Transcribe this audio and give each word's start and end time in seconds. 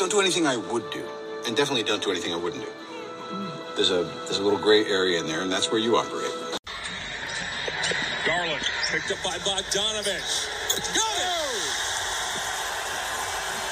don't 0.00 0.10
do 0.10 0.18
anything 0.18 0.46
I 0.46 0.56
would 0.56 0.90
do, 0.90 1.04
and 1.46 1.54
definitely 1.54 1.82
don't 1.82 2.02
do 2.02 2.10
anything 2.10 2.32
I 2.32 2.36
wouldn't 2.36 2.62
do. 2.62 2.70
There's 3.76 3.90
a 3.90 4.02
there's 4.24 4.38
a 4.38 4.42
little 4.42 4.58
gray 4.58 4.86
area 4.86 5.20
in 5.20 5.26
there, 5.26 5.42
and 5.42 5.52
that's 5.52 5.70
where 5.70 5.78
you 5.78 5.98
operate. 5.98 6.32
Garland 8.24 8.64
picked 8.90 9.12
up 9.12 9.22
by 9.22 9.36
Bogdanovich. 9.44 10.48
Got 10.96 11.16
it! 11.20 11.60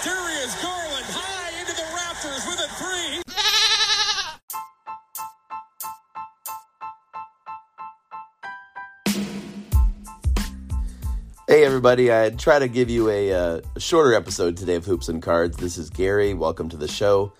Darius 0.05 0.63
Garland 0.63 1.07
high 1.09 1.61
into 1.61 1.75
the 1.75 1.89
rafters 1.97 2.45
with 2.45 2.61
a 2.61 2.69
three. 2.77 3.28
Hey 11.59 11.65
everybody, 11.65 12.13
I 12.13 12.31
try 12.31 12.61
to 12.61 12.69
give 12.69 12.89
you 12.89 13.11
a, 13.11 13.33
uh, 13.33 13.61
a 13.75 13.81
shorter 13.81 14.15
episode 14.15 14.57
today 14.57 14.77
of 14.77 14.85
Hoops 14.85 15.09
and 15.09 15.21
Cards. 15.21 15.57
This 15.57 15.77
is 15.77 15.91
Gary. 15.91 16.33
Welcome 16.33 16.69
to 16.69 16.77
the 16.77 16.87
show. 16.87 17.33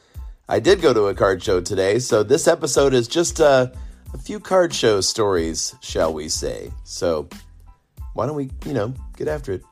I 0.49 0.59
did 0.59 0.83
go 0.83 0.93
to 0.93 1.05
a 1.05 1.15
card 1.15 1.41
show 1.41 1.61
today, 1.61 2.01
so 2.01 2.25
this 2.25 2.49
episode 2.49 2.95
is 2.95 3.07
just 3.07 3.41
uh, 3.41 3.69
a 4.13 4.19
few 4.19 4.41
card 4.41 4.75
show 4.75 5.01
stories, 5.01 5.73
shall 5.83 6.13
we 6.13 6.29
say. 6.29 6.73
So 6.83 7.29
why 8.15 8.27
don't 8.27 8.35
we, 8.35 8.51
you 8.67 8.73
know, 8.73 8.93
get 9.17 9.29
after 9.29 9.53
it? 9.53 9.63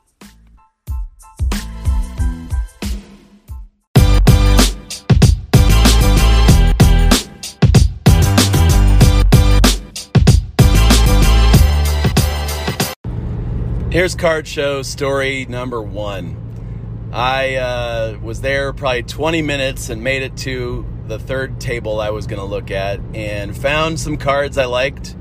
Here's 13.97 14.13
card 14.13 14.47
show 14.47 14.83
story 14.83 15.47
number 15.49 15.81
one. 15.81 17.09
I 17.11 17.55
uh, 17.55 18.19
was 18.21 18.41
there 18.41 18.71
probably 18.71 19.01
20 19.01 19.41
minutes 19.41 19.89
and 19.89 20.03
made 20.03 20.21
it 20.21 20.37
to 20.37 20.85
the 21.07 21.17
third 21.17 21.59
table 21.59 21.99
I 21.99 22.11
was 22.11 22.27
going 22.27 22.39
to 22.39 22.45
look 22.45 22.69
at 22.69 22.99
and 23.15 23.57
found 23.57 23.99
some 23.99 24.17
cards 24.17 24.59
I 24.59 24.65
liked 24.65 25.15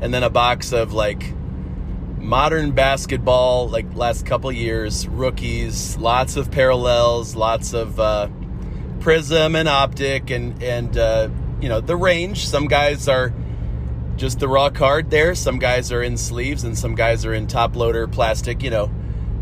and 0.00 0.14
then 0.14 0.22
a 0.22 0.30
box 0.30 0.72
of 0.72 0.94
like 0.94 1.34
modern 2.16 2.70
basketball, 2.70 3.68
like 3.68 3.94
last 3.94 4.24
couple 4.24 4.50
years, 4.50 5.06
rookies, 5.06 5.98
lots 5.98 6.36
of 6.36 6.50
parallels, 6.50 7.36
lots 7.36 7.74
of 7.74 8.00
uh, 8.00 8.28
prism 9.00 9.54
and 9.54 9.68
optic 9.68 10.30
and, 10.30 10.62
and 10.62 10.96
uh, 10.96 11.28
you 11.60 11.68
know, 11.68 11.82
the 11.82 11.94
range. 11.94 12.48
Some 12.48 12.68
guys 12.68 13.06
are 13.06 13.34
just 14.16 14.38
the 14.38 14.48
raw 14.48 14.70
card 14.70 15.10
there. 15.10 15.34
Some 15.34 15.58
guys 15.58 15.92
are 15.92 16.02
in 16.02 16.16
sleeves 16.16 16.64
and 16.64 16.76
some 16.76 16.94
guys 16.94 17.24
are 17.24 17.34
in 17.34 17.46
top 17.46 17.76
loader 17.76 18.06
plastic, 18.06 18.62
you 18.62 18.70
know. 18.70 18.90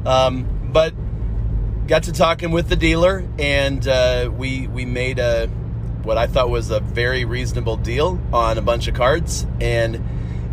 Um, 0.06 0.70
but 0.72 0.94
got 1.86 2.04
to 2.04 2.12
talking 2.12 2.50
with 2.50 2.68
the 2.68 2.76
dealer 2.76 3.26
and 3.38 3.86
uh, 3.86 4.30
we 4.34 4.66
we 4.68 4.84
made 4.84 5.18
a 5.18 5.48
what 6.04 6.18
I 6.18 6.26
thought 6.26 6.50
was 6.50 6.70
a 6.70 6.80
very 6.80 7.24
reasonable 7.24 7.76
deal 7.76 8.20
on 8.32 8.58
a 8.58 8.62
bunch 8.62 8.88
of 8.88 8.94
cards. 8.94 9.46
And 9.60 10.02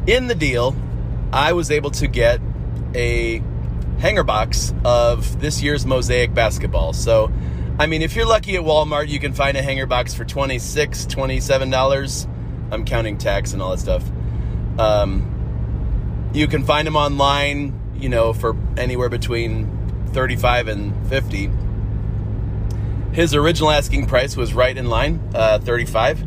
in 0.07 0.27
the 0.27 0.35
deal, 0.35 0.75
I 1.31 1.53
was 1.53 1.71
able 1.71 1.91
to 1.91 2.07
get 2.07 2.39
a 2.95 3.41
hanger 3.99 4.23
box 4.23 4.73
of 4.83 5.39
this 5.41 5.61
year's 5.61 5.85
Mosaic 5.85 6.33
basketball. 6.33 6.93
So, 6.93 7.31
I 7.77 7.87
mean, 7.87 8.01
if 8.01 8.15
you're 8.15 8.25
lucky 8.25 8.55
at 8.55 8.63
Walmart, 8.63 9.09
you 9.09 9.19
can 9.19 9.33
find 9.33 9.57
a 9.57 9.61
hanger 9.61 9.85
box 9.85 10.13
for 10.13 10.25
$26, 10.25 11.07
$27. 11.07 12.38
I'm 12.71 12.85
counting 12.85 13.17
tax 13.17 13.53
and 13.53 13.61
all 13.61 13.71
that 13.71 13.79
stuff. 13.79 14.03
Um, 14.77 16.29
you 16.33 16.47
can 16.47 16.63
find 16.63 16.85
them 16.85 16.95
online, 16.95 17.79
you 17.95 18.09
know, 18.09 18.33
for 18.33 18.55
anywhere 18.77 19.09
between 19.09 20.07
35 20.13 20.67
and 20.67 21.09
50. 21.09 21.51
His 23.11 23.33
original 23.33 23.71
asking 23.71 24.05
price 24.07 24.37
was 24.37 24.53
right 24.53 24.75
in 24.75 24.85
line, 24.89 25.19
uh, 25.33 25.59
35, 25.59 26.23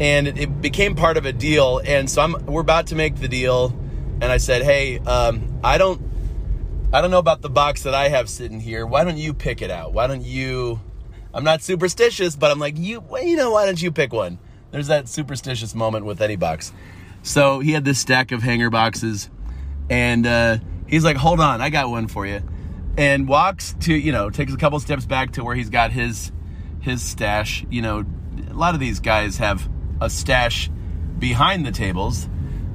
and 0.00 0.28
it, 0.28 0.60
became 0.62 0.94
part 0.94 1.16
of 1.16 1.26
a 1.26 1.32
deal. 1.32 1.80
And 1.84 2.08
so 2.08 2.22
I'm, 2.22 2.46
we're 2.46 2.60
about 2.60 2.88
to 2.88 2.94
make 2.94 3.16
the 3.16 3.28
deal, 3.28 3.76
and 4.20 4.24
I 4.24 4.36
said, 4.36 4.62
"Hey, 4.62 5.00
um, 5.00 5.58
I 5.64 5.76
don't, 5.76 6.00
I 6.92 7.00
don't 7.00 7.10
know 7.10 7.18
about 7.18 7.42
the 7.42 7.50
box 7.50 7.82
that 7.82 7.94
I 7.94 8.08
have 8.08 8.30
sitting 8.30 8.60
here. 8.60 8.86
Why 8.86 9.02
don't 9.02 9.18
you 9.18 9.34
pick 9.34 9.60
it 9.60 9.70
out? 9.70 9.92
Why 9.92 10.06
don't 10.06 10.22
you?" 10.22 10.80
I'm 11.34 11.42
not 11.42 11.62
superstitious, 11.62 12.36
but 12.36 12.52
I'm 12.52 12.60
like, 12.60 12.78
you, 12.78 13.00
well, 13.00 13.20
you 13.20 13.36
know, 13.36 13.50
why 13.50 13.66
don't 13.66 13.82
you 13.82 13.90
pick 13.90 14.12
one? 14.12 14.38
There's 14.74 14.88
that 14.88 15.08
superstitious 15.08 15.72
moment 15.72 16.04
with 16.04 16.20
any 16.20 16.34
box. 16.34 16.72
So 17.22 17.60
he 17.60 17.70
had 17.70 17.84
this 17.84 18.00
stack 18.00 18.32
of 18.32 18.42
hanger 18.42 18.70
boxes, 18.70 19.30
and 19.88 20.26
uh, 20.26 20.58
he's 20.88 21.04
like, 21.04 21.16
"Hold 21.16 21.38
on, 21.38 21.60
I 21.60 21.70
got 21.70 21.90
one 21.90 22.08
for 22.08 22.26
you," 22.26 22.42
and 22.98 23.28
walks 23.28 23.76
to 23.82 23.94
you 23.94 24.10
know 24.10 24.30
takes 24.30 24.52
a 24.52 24.56
couple 24.56 24.80
steps 24.80 25.06
back 25.06 25.30
to 25.34 25.44
where 25.44 25.54
he's 25.54 25.70
got 25.70 25.92
his 25.92 26.32
his 26.80 27.04
stash. 27.04 27.64
You 27.70 27.82
know, 27.82 28.04
a 28.50 28.52
lot 28.52 28.74
of 28.74 28.80
these 28.80 28.98
guys 28.98 29.36
have 29.36 29.70
a 30.00 30.10
stash 30.10 30.68
behind 31.20 31.64
the 31.64 31.70
tables 31.70 32.28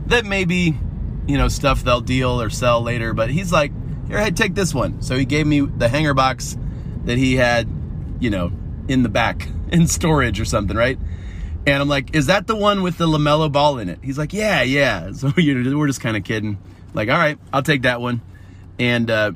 that 0.05 0.23
maybe 0.23 0.79
you 1.27 1.37
know 1.37 1.49
stuff 1.49 1.83
they'll 1.83 1.99
deal 1.99 2.41
or 2.41 2.49
sell 2.49 2.81
later. 2.81 3.13
But 3.13 3.29
he's 3.29 3.51
like, 3.51 3.73
"Here, 4.07 4.21
hey, 4.21 4.31
take 4.31 4.55
this 4.55 4.73
one." 4.73 5.01
So 5.01 5.17
he 5.17 5.25
gave 5.25 5.45
me 5.45 5.59
the 5.59 5.89
hanger 5.89 6.13
box 6.13 6.57
that 7.03 7.17
he 7.17 7.35
had, 7.35 7.67
you 8.21 8.29
know, 8.29 8.53
in 8.87 9.03
the 9.03 9.09
back 9.09 9.49
in 9.73 9.85
storage 9.85 10.39
or 10.39 10.45
something, 10.45 10.77
right? 10.77 10.97
And 11.73 11.81
I'm 11.81 11.89
like, 11.89 12.15
is 12.15 12.27
that 12.27 12.47
the 12.47 12.55
one 12.55 12.81
with 12.81 12.97
the 12.97 13.05
LaMelo 13.07 13.51
ball 13.51 13.77
in 13.79 13.89
it? 13.89 13.99
He's 14.01 14.17
like, 14.17 14.33
yeah, 14.33 14.61
yeah. 14.61 15.11
So 15.13 15.31
we're 15.35 15.87
just 15.87 16.01
kind 16.01 16.17
of 16.17 16.23
kidding. 16.23 16.57
Like, 16.93 17.09
all 17.09 17.17
right, 17.17 17.37
I'll 17.53 17.63
take 17.63 17.83
that 17.83 18.01
one. 18.01 18.21
And 18.79 19.09
uh, 19.11 19.31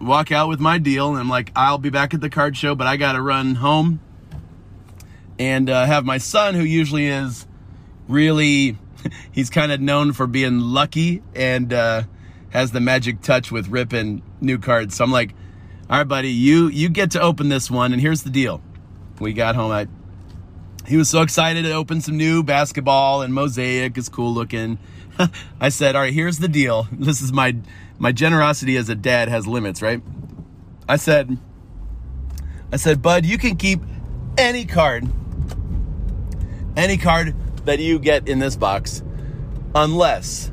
walk 0.00 0.32
out 0.32 0.48
with 0.48 0.60
my 0.60 0.78
deal. 0.78 1.10
And 1.10 1.18
I'm 1.18 1.28
like, 1.28 1.52
I'll 1.56 1.78
be 1.78 1.90
back 1.90 2.14
at 2.14 2.20
the 2.20 2.30
card 2.30 2.56
show, 2.56 2.74
but 2.74 2.86
I 2.86 2.96
got 2.96 3.12
to 3.12 3.22
run 3.22 3.54
home 3.54 4.00
and 5.38 5.70
uh, 5.70 5.86
have 5.86 6.04
my 6.04 6.18
son, 6.18 6.54
who 6.54 6.64
usually 6.64 7.06
is 7.06 7.46
really, 8.08 8.76
he's 9.32 9.50
kind 9.50 9.72
of 9.72 9.80
known 9.80 10.12
for 10.12 10.26
being 10.26 10.58
lucky 10.58 11.22
and 11.34 11.72
uh, 11.72 12.02
has 12.50 12.72
the 12.72 12.80
magic 12.80 13.22
touch 13.22 13.52
with 13.52 13.68
ripping 13.68 14.22
new 14.40 14.58
cards. 14.58 14.96
So 14.96 15.04
I'm 15.04 15.12
like, 15.12 15.34
all 15.88 15.98
right, 15.98 16.08
buddy, 16.08 16.30
you 16.30 16.68
you 16.68 16.90
get 16.90 17.12
to 17.12 17.20
open 17.22 17.48
this 17.48 17.70
one. 17.70 17.92
And 17.94 18.02
here's 18.02 18.22
the 18.22 18.30
deal. 18.30 18.60
We 19.20 19.32
got 19.32 19.54
home. 19.54 19.70
I 19.70 19.88
he 20.88 20.96
was 20.96 21.08
so 21.08 21.22
excited 21.22 21.62
to 21.62 21.72
open 21.72 22.00
some 22.00 22.16
new 22.16 22.42
basketball 22.42 23.20
and 23.22 23.34
mosaic 23.34 23.98
is 23.98 24.08
cool 24.08 24.32
looking. 24.32 24.78
I 25.60 25.68
said, 25.68 25.94
"All 25.94 26.02
right, 26.02 26.12
here's 26.12 26.38
the 26.38 26.48
deal. 26.48 26.88
This 26.92 27.20
is 27.20 27.32
my 27.32 27.56
my 27.98 28.12
generosity 28.12 28.76
as 28.76 28.88
a 28.88 28.94
dad 28.94 29.28
has 29.28 29.46
limits, 29.46 29.82
right?" 29.82 30.00
I 30.88 30.96
said, 30.96 31.38
"I 32.72 32.76
said, 32.76 33.02
Bud, 33.02 33.26
you 33.26 33.36
can 33.36 33.56
keep 33.56 33.80
any 34.38 34.64
card, 34.64 35.06
any 36.76 36.96
card 36.96 37.34
that 37.66 37.80
you 37.80 37.98
get 37.98 38.28
in 38.28 38.38
this 38.38 38.56
box, 38.56 39.02
unless." 39.74 40.50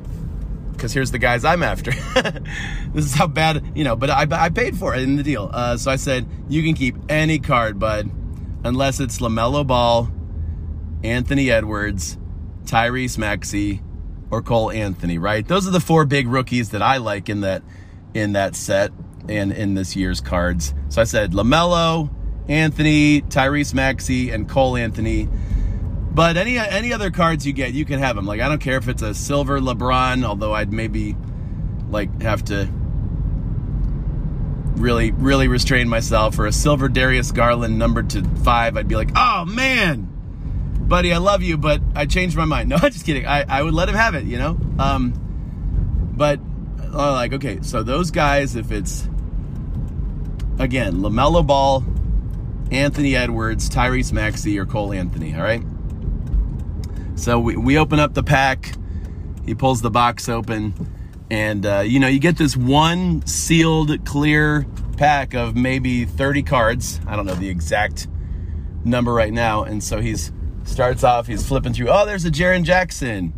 Because 0.74 0.92
here's 0.92 1.12
the 1.12 1.20
guys 1.20 1.46
I'm 1.46 1.64
after. 1.64 1.92
this 2.94 3.06
is 3.06 3.14
how 3.14 3.28
bad, 3.28 3.64
you 3.76 3.86
know, 3.86 3.96
but 3.96 4.10
I, 4.10 4.28
I 4.30 4.50
paid 4.50 4.76
for 4.76 4.94
it 4.94 5.04
in 5.04 5.16
the 5.16 5.24
deal. 5.24 5.50
Uh, 5.54 5.78
so 5.78 5.90
I 5.90 5.96
said, 5.96 6.28
you 6.50 6.64
can 6.64 6.74
keep 6.74 6.98
any 7.08 7.40
card, 7.40 7.80
bud, 7.80 8.12
unless 8.66 9.00
it's 9.00 9.20
LaMelo 9.20 9.66
Ball, 9.66 10.12
Anthony 11.06 11.52
Edwards, 11.52 12.18
Tyrese 12.66 13.18
Maxey, 13.18 13.82
or 14.32 14.42
Cole 14.42 14.72
Anthony, 14.72 15.18
right? 15.18 15.48
Those 15.48 15.68
are 15.68 15.72
the 15.72 15.80
four 15.80 16.06
big 16.06 16.28
rookies 16.28 16.72
that 16.72 16.82
I 16.82 16.98
like 16.98 17.30
in 17.30 17.42
that 17.42 17.64
in 18.14 18.34
that 18.34 18.56
set 18.56 18.92
and 19.30 19.52
in 19.52 19.76
this 19.76 19.96
year's 19.96 20.22
cards. 20.22 20.74
So 20.90 21.02
I 21.02 21.04
said 21.04 21.32
LaMelo, 21.32 22.10
Anthony, 22.48 23.22
Tyrese 23.22 23.74
Maxey, 23.74 24.32
and 24.32 24.48
Cole 24.48 24.78
Anthony. 24.78 25.30
But 26.12 26.38
any 26.38 26.58
any 26.58 26.94
other 26.94 27.12
cards 27.12 27.46
you 27.46 27.54
get, 27.54 27.74
you 27.74 27.86
can 27.86 28.00
have 28.00 28.16
them. 28.16 28.26
Like 28.26 28.42
I 28.42 28.50
don't 28.50 28.62
care 28.62 28.78
if 28.78 28.88
it's 28.88 29.02
a 29.02 29.14
silver 29.14 29.60
LeBron, 29.60 30.24
although 30.24 30.54
I'd 30.54 30.74
maybe 30.74 31.16
like 31.90 32.22
have 32.22 32.44
to 32.46 32.68
really 34.76 35.12
really 35.12 35.48
restrain 35.48 35.88
myself 35.88 36.38
or 36.40 36.48
a 36.48 36.52
silver 36.52 36.90
Darius 36.90 37.32
Garland 37.32 37.78
numbered 37.78 38.10
to 38.12 38.24
5, 38.24 38.78
I'd 38.78 38.88
be 38.88 38.96
like, 38.96 39.12
"Oh 39.16 39.46
man, 39.46 40.15
buddy, 40.88 41.14
I 41.14 41.18
love 41.18 41.42
you, 41.42 41.58
but 41.58 41.82
I 41.96 42.06
changed 42.06 42.36
my 42.36 42.46
mind. 42.46 42.70
No, 42.76 42.78
I'm 42.78 42.92
just 42.92 43.06
kidding. 43.06 43.26
I, 43.26 43.46
I 43.48 43.62
would 43.62 43.74
let 43.74 43.90
him 43.90 43.96
have 43.96 44.16
it, 44.16 44.26
you 44.26 44.38
know? 44.38 44.58
Um, 44.80 45.14
but, 46.16 46.40
uh, 46.94 47.12
like, 47.12 47.34
okay, 47.34 47.60
so 47.62 47.84
those 47.84 48.12
guys, 48.12 48.56
if 48.56 48.72
it's, 48.72 49.08
again, 50.60 50.96
LaMelo 50.96 51.46
Ball, 51.46 51.84
Anthony 52.72 53.16
Edwards, 53.16 53.70
Tyrese 53.70 54.12
Maxey, 54.12 54.58
or 54.58 54.66
Cole 54.66 54.94
Anthony, 54.94 55.36
all 55.36 55.44
right? 55.44 55.64
So 57.16 57.40
we, 57.40 57.56
we 57.56 57.78
open 57.78 58.00
up 58.00 58.14
the 58.14 58.24
pack. 58.24 58.74
He 59.46 59.56
pulls 59.56 59.82
the 59.82 59.92
box 59.92 60.28
open. 60.28 60.74
And, 61.30 61.66
uh, 61.66 61.80
you 61.80 62.00
know, 62.00 62.08
you 62.08 62.20
get 62.20 62.38
this 62.38 62.58
one 62.58 63.26
sealed, 63.26 64.06
clear 64.06 64.66
pack 64.98 65.34
of 65.34 65.56
maybe 65.56 66.06
30 66.06 66.44
cards. 66.44 67.00
I 67.08 67.16
don't 67.16 67.26
know 67.26 67.36
the 67.36 67.50
exact 67.50 68.08
number 68.84 69.14
right 69.14 69.34
now. 69.34 69.64
And 69.64 69.84
so 69.84 70.02
he's 70.02 70.32
starts 70.66 71.04
off, 71.04 71.28
he's 71.28 71.48
flipping 71.48 71.74
through. 71.74 71.90
Oh, 71.90 72.06
there's 72.06 72.26
a 72.26 72.32
Jaren 72.32 72.64
Jackson, 72.64 73.34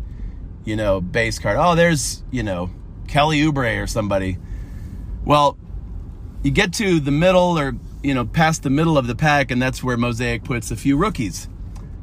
you 0.64 0.76
know, 0.76 1.00
base 1.00 1.38
card. 1.38 1.56
Oh, 1.58 1.74
there's, 1.74 2.22
you 2.30 2.42
know, 2.42 2.70
Kelly 3.06 3.40
Oubre 3.40 3.82
or 3.82 3.86
somebody. 3.86 4.38
Well, 5.24 5.56
you 6.42 6.50
get 6.50 6.72
to 6.74 7.00
the 7.00 7.10
middle 7.10 7.58
or 7.58 7.74
you 8.02 8.14
know, 8.14 8.24
past 8.24 8.62
the 8.62 8.70
middle 8.70 8.96
of 8.96 9.06
the 9.06 9.14
pack, 9.14 9.50
and 9.50 9.60
that's 9.60 9.82
where 9.82 9.96
Mosaic 9.96 10.44
puts 10.44 10.70
a 10.70 10.76
few 10.76 10.96
rookies. 10.96 11.48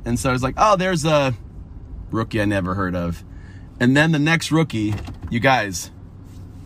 And 0.04 0.20
so 0.20 0.30
I 0.30 0.34
was 0.34 0.44
like, 0.44 0.56
oh, 0.58 0.76
there's 0.76 1.06
a 1.06 1.34
rookie 2.12 2.42
I 2.42 2.46
never 2.46 2.76
heard 2.76 2.96
of. 2.96 3.24
And 3.80 3.96
then 3.96 4.12
the 4.12 4.20
next 4.20 4.52
rookie, 4.52 4.94
you 5.30 5.40
guys, 5.40 5.92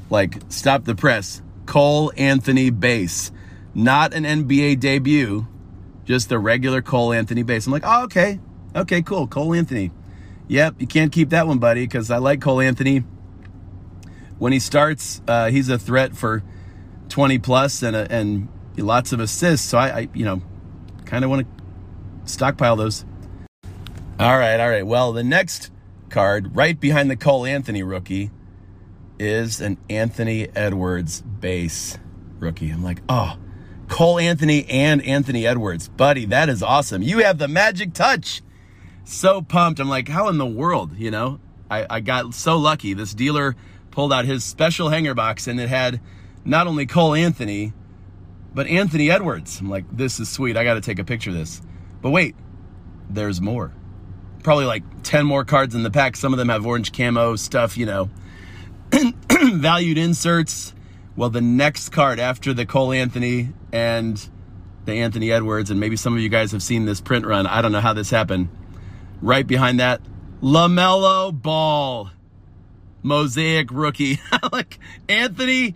like, 0.10 0.38
stop 0.50 0.86
the 0.86 0.96
press. 0.96 1.42
Cole 1.66 2.12
Anthony 2.18 2.70
Base. 2.70 3.32
Not 3.76 4.14
an 4.14 4.24
NBA 4.24 4.80
debut, 4.80 5.48
just 6.06 6.32
a 6.32 6.40
regular 6.40 6.82
Cole 6.82 7.14
Anthony 7.14 7.44
Base. 7.44 7.68
I'm 7.68 7.72
like, 7.72 7.84
oh, 7.86 8.04
okay. 8.06 8.40
Okay, 8.76 9.02
cool. 9.02 9.28
Cole 9.28 9.54
Anthony. 9.54 9.92
Yep, 10.48 10.76
you 10.80 10.88
can't 10.88 11.12
keep 11.12 11.30
that 11.30 11.48
one, 11.48 11.60
buddy, 11.60 11.86
because 11.86 12.10
I 12.10 12.18
like 12.18 12.42
Cole 12.42 12.62
Anthony. 12.62 13.04
When 14.38 14.54
he 14.54 14.60
starts, 14.60 15.22
uh, 15.28 15.50
he's 15.50 15.70
a 15.70 15.78
threat 15.78 16.16
for 16.16 16.44
20 17.10 17.40
plus 17.40 17.84
and, 17.84 17.96
a, 17.96 18.12
and 18.12 18.48
lots 18.78 19.12
of 19.12 19.20
assists. 19.20 19.68
So 19.68 19.78
I, 19.78 19.88
I 19.90 20.10
you 20.14 20.26
know, 20.26 20.42
kind 21.06 21.24
of 21.24 21.30
want 21.30 21.46
to 21.46 22.32
stockpile 22.32 22.76
those. 22.76 23.06
All 24.20 24.38
right, 24.38 24.60
all 24.60 24.70
right. 24.70 24.86
Well, 24.86 25.14
the 25.14 25.24
next 25.24 25.72
card 26.10 26.56
right 26.56 26.80
behind 26.80 27.10
the 27.10 27.16
Cole 27.16 27.46
Anthony 27.46 27.84
rookie 27.84 28.32
is 29.18 29.62
an 29.62 29.78
Anthony 29.90 30.48
Edwards 30.56 31.22
base 31.22 31.98
rookie. 32.40 32.70
I'm 32.70 32.84
like, 32.84 33.02
oh, 33.10 33.38
Cole 33.88 34.20
Anthony 34.20 34.66
and 34.70 35.02
Anthony 35.04 35.46
Edwards. 35.46 35.90
Buddy, 35.90 36.26
that 36.26 36.50
is 36.50 36.64
awesome. 36.64 37.02
You 37.02 37.20
have 37.20 37.38
the 37.38 37.48
magic 37.48 37.94
touch. 37.94 38.42
So 39.10 39.42
pumped. 39.42 39.80
I'm 39.80 39.90
like, 39.90 40.08
how 40.08 40.28
in 40.28 40.38
the 40.38 40.46
world, 40.46 40.96
you 40.96 41.10
know? 41.10 41.40
I, 41.70 41.86
I 41.90 42.00
got 42.00 42.36
so 42.36 42.58
lucky. 42.58 42.94
This 42.94 43.16
dealer 43.16 43.56
pulled 43.90 44.14
out 44.14 44.26
his 44.26 44.44
special 44.44 44.90
hanger 44.90 45.16
box 45.16 45.48
and 45.48 45.60
it 45.60 45.68
had 45.68 46.00
not 46.46 46.68
only 46.68 46.86
Cole 46.86 47.16
Anthony, 47.16 47.74
but 48.54 48.68
Anthony 48.68 49.10
Edwards. 49.10 49.60
I'm 49.60 49.68
like, 49.68 49.86
this 49.92 50.20
is 50.20 50.30
sweet. 50.30 50.56
I 50.56 50.64
got 50.64 50.76
to 50.76 50.82
take 50.82 51.00
a 51.00 51.04
picture 51.04 51.32
of 51.32 51.36
this. 51.36 51.60
But 52.04 52.12
wait, 52.12 52.36
there's 53.10 53.42
more. 53.42 53.74
Probably 54.44 54.66
like 54.66 54.84
10 55.02 55.26
more 55.26 55.44
cards 55.44 55.74
in 55.74 55.82
the 55.82 55.90
pack. 55.90 56.16
Some 56.16 56.32
of 56.32 56.38
them 56.38 56.50
have 56.50 56.68
orange 56.68 56.94
camo 56.94 57.36
stuff, 57.36 57.78
you 57.78 57.88
know. 57.88 58.12
Valued 59.32 59.98
inserts. 59.98 60.76
Well, 61.16 61.32
the 61.32 61.42
next 61.42 61.90
card 61.90 62.20
after 62.20 62.54
the 62.54 62.68
Cole 62.68 62.94
Anthony 62.94 63.50
and 63.74 64.30
the 64.86 64.94
Anthony 64.94 65.32
Edwards, 65.32 65.72
and 65.72 65.80
maybe 65.80 65.96
some 65.96 66.14
of 66.14 66.22
you 66.22 66.30
guys 66.30 66.52
have 66.52 66.62
seen 66.62 66.86
this 66.86 67.02
print 67.02 67.26
run. 67.26 67.48
I 67.48 67.64
don't 67.64 67.72
know 67.72 67.82
how 67.82 67.94
this 67.94 68.12
happened. 68.12 68.50
Right 69.22 69.46
behind 69.46 69.80
that, 69.80 70.02
LaMelo 70.42 71.40
Ball. 71.42 72.12
Mosaic 73.02 73.72
rookie. 73.72 74.20
like 74.52 74.80
Anthony 75.08 75.76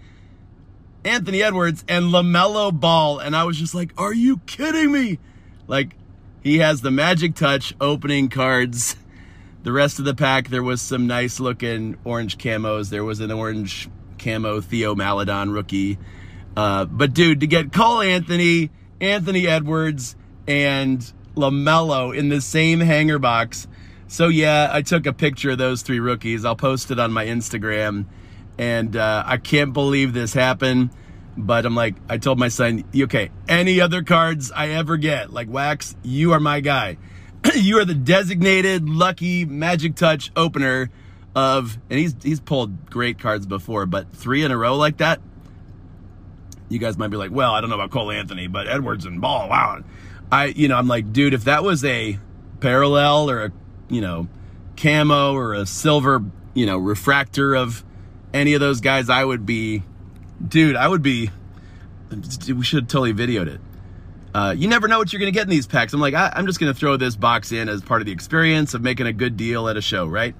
Anthony 1.06 1.44
Edwards 1.44 1.84
and 1.88 2.06
LaMelo 2.06 2.78
Ball. 2.78 3.20
And 3.20 3.36
I 3.36 3.44
was 3.44 3.58
just 3.58 3.76
like, 3.76 3.94
are 3.98 4.14
you 4.14 4.38
kidding 4.46 4.92
me? 4.92 5.20
Like, 5.68 5.96
he 6.42 6.60
has 6.60 6.82
the 6.82 6.92
magic 6.92 7.36
touch 7.36 7.74
opening 7.80 8.30
cards. 8.30 8.96
The 9.64 9.72
rest 9.72 10.00
of 10.00 10.06
the 10.06 10.14
pack, 10.14 10.50
there 10.50 10.64
was 10.64 10.82
some 10.82 11.08
nice 11.08 11.40
looking 11.40 11.98
orange 12.04 12.38
camos. 12.38 12.90
There 12.90 13.04
was 13.04 13.22
an 13.22 13.32
orange 13.32 13.90
camo 14.20 14.60
Theo 14.60 14.94
Maledon 14.96 15.52
rookie. 15.52 15.98
Uh, 16.56 16.86
but 16.86 17.14
dude, 17.14 17.40
to 17.40 17.48
get 17.48 17.72
Cole 17.72 18.02
Anthony, 18.02 18.72
Anthony 19.00 19.48
Edwards, 19.48 20.16
and 20.48 21.14
LaMelo 21.36 22.16
in 22.16 22.30
the 22.30 22.42
same 22.42 22.80
hanger 22.80 23.20
box. 23.20 23.68
So 24.08 24.28
yeah, 24.28 24.70
I 24.72 24.82
took 24.82 25.06
a 25.06 25.14
picture 25.14 25.52
of 25.52 25.58
those 25.58 25.82
three 25.82 26.00
rookies. 26.00 26.46
I'll 26.46 26.56
post 26.56 26.92
it 26.92 27.00
on 27.00 27.12
my 27.12 27.26
Instagram 27.26 28.06
and 28.58 28.96
uh, 28.96 29.24
I 29.26 29.38
can't 29.38 29.74
believe 29.74 30.14
this 30.14 30.34
happened. 30.34 30.92
But 31.36 31.66
I'm 31.66 31.76
like, 31.76 31.96
I 32.08 32.18
told 32.20 32.38
my 32.38 32.50
son, 32.50 32.84
okay, 32.96 33.32
any 33.48 33.82
other 33.82 34.04
cards 34.04 34.52
I 34.52 34.70
ever 34.70 34.98
get, 34.98 35.34
like 35.34 35.50
Wax, 35.50 35.96
you 36.04 36.34
are 36.34 36.40
my 36.40 36.60
guy. 36.60 36.98
you 37.56 37.80
are 37.80 37.86
the 37.86 37.96
designated 37.96 38.88
lucky 38.88 39.44
magic 39.44 39.96
touch 39.96 40.32
opener 40.36 40.92
of, 41.36 41.80
and 41.90 42.00
he's 42.00 42.16
he's 42.22 42.40
pulled 42.40 42.88
great 42.90 43.18
cards 43.18 43.48
before, 43.48 43.88
but 43.88 44.12
three 44.14 44.44
in 44.44 44.52
a 44.52 44.58
row 44.58 44.76
like 44.76 44.98
that. 44.98 45.22
You 46.70 46.78
guys 46.78 46.98
might 46.98 47.10
be 47.10 47.18
like, 47.18 47.32
well, 47.32 47.54
I 47.54 47.62
don't 47.62 47.70
know 47.72 47.76
about 47.76 47.90
Cole 47.90 48.12
Anthony, 48.12 48.46
but 48.48 48.68
Edwards 48.68 49.06
and 49.06 49.20
Ball, 49.20 49.50
wow. 49.50 49.84
I, 50.34 50.46
you 50.46 50.68
know, 50.68 50.78
I'm 50.78 50.88
like, 50.88 51.14
dude, 51.14 51.36
if 51.36 51.44
that 51.44 51.64
was 51.64 51.86
a 51.86 52.18
parallel 52.60 53.30
or 53.30 53.46
a, 53.46 53.52
you 53.88 54.02
know, 54.02 54.28
camo 54.76 55.36
or 55.36 55.54
a 55.54 55.68
silver, 55.68 56.24
you 56.56 56.66
know, 56.66 56.80
refractor 56.80 57.54
of 57.56 57.86
any 58.34 58.56
of 58.56 58.60
those 58.60 58.82
guys, 58.82 59.12
I 59.12 59.24
would 59.24 59.46
be, 59.46 59.84
dude, 60.46 60.76
I 60.76 60.88
would 60.88 61.04
be. 61.04 61.30
We 62.48 62.64
should 62.64 62.80
have 62.80 62.88
totally 62.88 63.14
videoed 63.14 63.48
it. 63.48 63.62
Uh, 64.34 64.56
you 64.58 64.68
never 64.68 64.88
know 64.88 64.98
what 64.98 65.14
you're 65.14 65.20
going 65.20 65.32
to 65.32 65.38
get 65.38 65.44
in 65.44 65.50
these 65.52 65.68
packs. 65.68 65.94
I'm 65.94 66.02
like, 66.02 66.16
I, 66.16 66.34
am 66.36 66.48
just 66.48 66.60
going 66.60 66.74
to 66.74 66.80
throw 66.80 66.98
this 66.98 67.16
box 67.16 67.52
in 67.52 67.70
as 67.70 67.84
part 67.84 68.02
of 68.02 68.08
the 68.08 68.12
experience 68.12 68.74
of 68.74 68.82
making 68.82 69.06
a 69.06 69.14
good 69.14 69.38
deal 69.38 69.70
at 69.70 69.78
a 69.78 69.82
show, 69.82 70.08
right? 70.08 70.34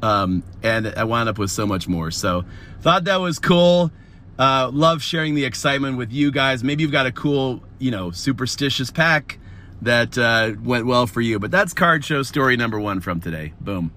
Um, 0.00 0.44
and 0.62 0.86
I 0.96 1.02
wound 1.02 1.28
up 1.28 1.38
with 1.38 1.50
so 1.50 1.66
much 1.66 1.88
more. 1.88 2.12
So 2.12 2.44
thought 2.82 3.04
that 3.04 3.16
was 3.16 3.40
cool. 3.40 3.90
Uh, 4.38 4.68
love 4.72 5.02
sharing 5.02 5.34
the 5.34 5.44
excitement 5.44 5.96
with 5.96 6.12
you 6.12 6.30
guys. 6.30 6.64
Maybe 6.64 6.82
you've 6.82 6.92
got 6.92 7.06
a 7.06 7.12
cool, 7.12 7.62
you 7.78 7.90
know, 7.90 8.10
superstitious 8.10 8.90
pack 8.90 9.38
that 9.82 10.18
uh, 10.18 10.52
went 10.62 10.86
well 10.86 11.06
for 11.06 11.20
you. 11.20 11.38
But 11.38 11.50
that's 11.50 11.72
card 11.72 12.04
show 12.04 12.22
story 12.22 12.56
number 12.56 12.80
one 12.80 13.00
from 13.00 13.20
today. 13.20 13.52
Boom. 13.60 13.92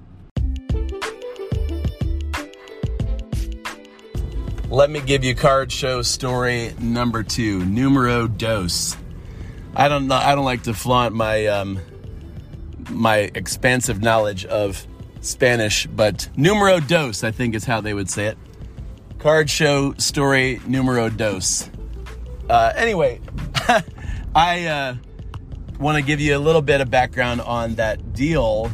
Let 4.70 4.90
me 4.90 5.00
give 5.00 5.24
you 5.24 5.34
card 5.34 5.72
show 5.72 6.02
story 6.02 6.74
number 6.78 7.24
two, 7.24 7.64
numero 7.66 8.28
dos. 8.28 8.98
I 9.76 9.88
don't 9.88 10.08
know. 10.08 10.16
I 10.16 10.36
don't 10.36 10.46
like 10.46 10.64
to 10.64 10.74
flaunt 10.74 11.16
my 11.16 11.48
um, 11.48 11.80
my 12.90 13.32
expansive 13.34 14.02
knowledge 14.02 14.46
of 14.46 14.86
Spanish, 15.22 15.88
but 15.88 16.30
numero 16.36 16.80
dos, 16.80 17.24
I 17.24 17.32
think 17.32 17.56
is 17.56 17.64
how 17.64 17.80
they 17.80 17.94
would 17.94 18.10
say 18.10 18.26
it. 18.26 18.38
Card 19.28 19.50
show 19.50 19.94
story 19.98 20.62
numero 20.68 21.10
dos. 21.10 21.70
Uh, 22.50 22.72
anyway, 22.78 23.20
I 24.34 24.68
uh, 24.68 24.96
want 25.82 25.98
to 25.98 26.02
give 26.02 26.22
you 26.22 26.38
a 26.38 26.40
little 26.40 26.62
bit 26.62 26.80
of 26.80 26.90
background 26.90 27.42
on 27.42 27.76
that 27.76 28.14
deal 28.14 28.70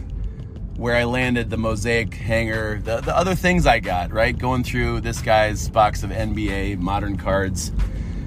where 0.75 0.95
I 0.95 1.05
landed 1.05 1.49
the 1.49 1.57
mosaic 1.57 2.13
hanger, 2.13 2.79
the, 2.83 3.01
the 3.01 3.17
other 3.17 3.33
things 3.33 3.65
I 3.65 3.79
got, 3.79 4.13
right? 4.13 4.37
Going 4.37 4.63
through 4.63 5.01
this 5.01 5.21
guy's 5.21 5.69
box 5.69 6.03
of 6.03 6.11
NBA 6.11 6.77
modern 6.77 7.17
cards, 7.17 7.71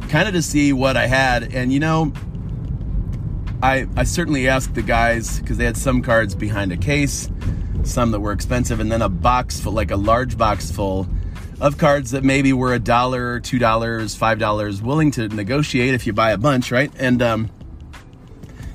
kind 0.08 0.26
of 0.26 0.34
to 0.34 0.42
see 0.42 0.72
what 0.72 0.96
I 0.96 1.06
had. 1.06 1.54
And 1.54 1.72
you 1.72 1.78
know, 1.78 2.12
I, 3.62 3.86
I 3.96 4.02
certainly 4.02 4.48
asked 4.48 4.74
the 4.74 4.82
guys 4.82 5.38
because 5.38 5.58
they 5.58 5.64
had 5.64 5.76
some 5.76 6.02
cards 6.02 6.34
behind 6.34 6.72
a 6.72 6.76
case, 6.76 7.30
some 7.84 8.10
that 8.10 8.18
were 8.18 8.32
expensive, 8.32 8.80
and 8.80 8.90
then 8.90 9.02
a 9.02 9.08
box 9.08 9.60
full, 9.60 9.74
like 9.74 9.92
a 9.92 9.96
large 9.96 10.36
box 10.36 10.72
full 10.72 11.06
of 11.60 11.78
cards 11.78 12.10
that 12.10 12.22
maybe 12.22 12.52
were 12.52 12.74
a 12.74 12.78
dollar, 12.78 13.40
two 13.40 13.58
dollars, 13.58 14.14
five 14.14 14.38
dollars, 14.38 14.82
willing 14.82 15.10
to 15.12 15.28
negotiate 15.28 15.94
if 15.94 16.06
you 16.06 16.12
buy 16.12 16.32
a 16.32 16.38
bunch, 16.38 16.70
right? 16.70 16.92
And 16.98 17.22
um, 17.22 17.50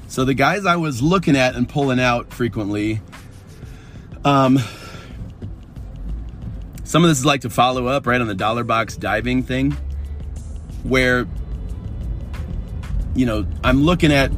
so 0.07 0.25
the 0.25 0.33
guys 0.33 0.65
I 0.65 0.75
was 0.75 1.01
looking 1.01 1.35
at 1.35 1.55
and 1.55 1.69
pulling 1.69 1.99
out 1.99 2.33
frequently 2.33 3.01
um, 4.23 4.59
some 6.83 7.03
of 7.03 7.09
this 7.09 7.19
is 7.19 7.25
like 7.25 7.41
to 7.41 7.49
follow 7.49 7.87
up 7.87 8.05
right 8.05 8.21
on 8.21 8.27
the 8.27 8.35
dollar 8.35 8.63
box 8.63 8.95
diving 8.95 9.43
thing, 9.43 9.71
where 10.83 11.27
you 13.15 13.25
know 13.25 13.47
I'm 13.63 13.83
looking 13.83 14.11
at 14.11 14.31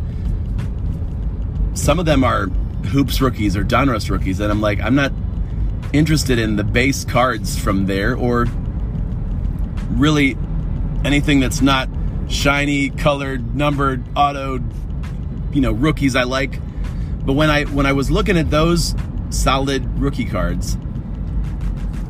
some 1.73 2.00
of 2.00 2.05
them 2.05 2.23
are 2.23 2.47
hoops 2.88 3.19
rookies 3.19 3.57
or 3.57 3.63
Donruss 3.63 4.09
rookies, 4.09 4.39
and 4.39 4.51
I'm 4.51 4.62
like 4.62 4.79
I'm 4.79 4.95
not 4.95 5.12
interested 5.93 6.39
in 6.39 6.55
the 6.55 6.63
base 6.63 7.05
cards 7.05 7.57
from 7.57 7.85
there 7.85 8.15
or 8.15 8.47
really 9.91 10.35
anything 11.05 11.39
that's 11.39 11.62
not 11.62 11.88
shiny, 12.27 12.89
colored, 12.89 13.55
numbered, 13.55 14.03
auto, 14.15 14.59
you 15.51 15.62
know, 15.62 15.71
rookies 15.71 16.15
I 16.15 16.23
like. 16.23 16.59
But 17.25 17.33
when 17.33 17.50
I 17.50 17.63
when 17.65 17.85
I 17.85 17.93
was 17.93 18.12
looking 18.12 18.38
at 18.38 18.50
those 18.50 18.95
solid 19.29 20.00
rookie 20.00 20.25
cards, 20.25 20.77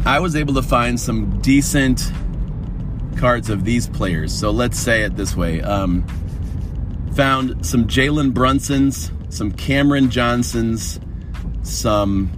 I 0.06 0.20
was 0.20 0.36
able 0.36 0.54
to 0.56 0.64
find 0.64 1.00
some 1.00 1.40
decent 1.42 2.12
cards 3.18 3.50
of 3.50 3.64
these 3.64 3.88
players. 3.88 4.34
So 4.34 4.52
let's 4.52 4.80
say 4.80 5.04
it 5.04 5.16
this 5.16 5.36
way. 5.36 5.62
Um, 5.62 6.06
found 7.14 7.66
some 7.66 7.86
Jalen 7.88 8.34
Brunsons, 8.34 9.12
some 9.32 9.52
Cameron 9.52 10.10
Johnsons, 10.10 11.00
some 11.62 12.32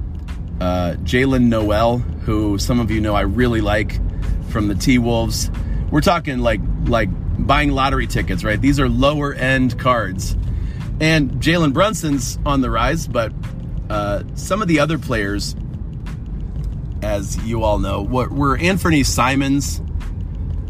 uh, 0.62 0.96
Jaylen 1.04 1.44
Nowell, 1.44 2.00
who 2.00 2.58
some 2.58 2.80
of 2.80 2.92
you 2.92 3.02
know 3.02 3.16
I 3.16 3.22
really 3.22 3.62
like 3.62 4.00
from 4.50 4.68
the 4.68 4.76
T 4.76 4.98
Wolves. 4.98 5.50
We're 5.92 6.02
talking 6.02 6.40
like 6.40 6.62
like 6.86 7.10
buying 7.38 7.72
lottery 7.72 8.08
tickets, 8.08 8.44
right? 8.44 8.60
These 8.60 8.80
are 8.80 8.90
lower 8.90 9.34
end 9.34 9.78
cards. 9.80 10.36
And 11.00 11.32
Jalen 11.34 11.74
Brunson's 11.74 12.40
on 12.46 12.62
the 12.62 12.70
rise, 12.70 13.08
but 13.08 13.34
uh, 13.90 14.24
some 14.36 14.62
of 14.62 14.68
the 14.68 14.80
other 14.80 14.98
players, 14.98 15.56
as 17.02 17.38
you 17.44 17.64
all 17.64 17.80
know, 17.80 18.02
were, 18.02 18.30
were 18.30 18.58
Anfernee 18.58 19.06
Simons. 19.06 19.82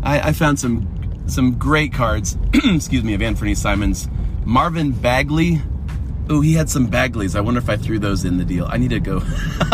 I, 0.02 0.30
I 0.30 0.32
found 0.34 0.60
some 0.60 0.92
some 1.28 1.58
great 1.58 1.94
cards. 1.94 2.38
excuse 2.54 3.04
me, 3.04 3.14
of 3.14 3.22
Anfernee 3.22 3.58
Simons. 3.58 4.08
Marvin 4.46 4.92
Bagley. 4.92 5.62
Oh, 6.28 6.42
he 6.42 6.54
had 6.54 6.70
some 6.70 6.88
Bagleys. 6.88 7.36
I 7.36 7.42
wonder 7.42 7.60
if 7.60 7.70
I 7.70 7.78
threw 7.78 8.00
those 8.00 8.26
in 8.26 8.38
the 8.38 8.46
deal. 8.46 8.66
I 8.68 8.78
need 8.78 8.90
to 8.90 9.00
go. 9.00 9.22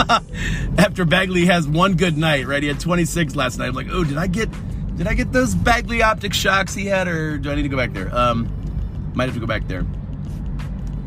After 0.77 1.05
Bagley 1.05 1.45
has 1.45 1.65
one 1.65 1.95
good 1.95 2.17
night, 2.17 2.45
right? 2.45 2.61
He 2.61 2.67
had 2.67 2.79
26 2.79 3.35
last 3.35 3.57
night. 3.57 3.67
I'm 3.67 3.73
like, 3.73 3.87
oh, 3.89 4.03
did 4.03 4.17
I 4.17 4.27
get 4.27 4.49
did 4.97 5.07
I 5.07 5.13
get 5.13 5.31
those 5.31 5.55
Bagley 5.55 6.03
optic 6.03 6.33
shocks 6.33 6.73
he 6.73 6.85
had, 6.85 7.07
or 7.07 7.37
do 7.37 7.49
I 7.49 7.55
need 7.55 7.63
to 7.63 7.69
go 7.69 7.77
back 7.77 7.93
there? 7.93 8.13
Um, 8.13 8.49
might 9.15 9.25
have 9.25 9.33
to 9.33 9.39
go 9.39 9.47
back 9.47 9.67
there. 9.67 9.83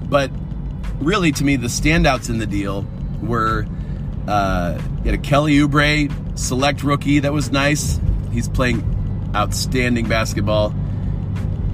But 0.08 0.30
really, 0.98 1.30
to 1.32 1.44
me, 1.44 1.56
the 1.56 1.68
standouts 1.68 2.30
in 2.30 2.38
the 2.38 2.46
deal 2.46 2.86
were 3.22 3.66
uh, 4.26 4.80
you 4.98 5.10
had 5.10 5.14
a 5.14 5.22
Kelly 5.22 5.58
Oubre 5.58 6.10
select 6.38 6.82
rookie 6.82 7.20
that 7.20 7.32
was 7.32 7.52
nice. 7.52 8.00
He's 8.32 8.48
playing 8.48 8.82
outstanding 9.34 10.08
basketball. 10.08 10.74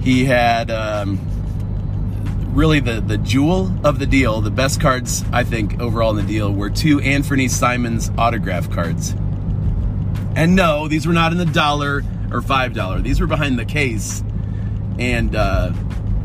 He 0.01 0.25
had 0.25 0.69
um, 0.69 1.17
really 2.53 2.79
the 2.79 3.01
the 3.01 3.17
jewel 3.17 3.73
of 3.83 3.99
the 3.99 4.05
deal. 4.05 4.41
The 4.41 4.51
best 4.51 4.81
cards 4.81 5.23
I 5.31 5.43
think 5.43 5.79
overall 5.79 6.11
in 6.11 6.17
the 6.17 6.31
deal 6.31 6.51
were 6.51 6.69
two 6.69 6.97
Anfernee 6.97 7.49
Simons 7.49 8.11
autograph 8.17 8.69
cards. 8.69 9.15
And 10.35 10.55
no, 10.55 10.87
these 10.87 11.05
were 11.05 11.13
not 11.13 11.31
in 11.31 11.37
the 11.37 11.45
dollar 11.45 12.03
or 12.31 12.41
five 12.41 12.73
dollar. 12.73 13.01
These 13.01 13.19
were 13.19 13.27
behind 13.27 13.59
the 13.59 13.65
case. 13.65 14.23
And 14.99 15.35
uh, 15.35 15.73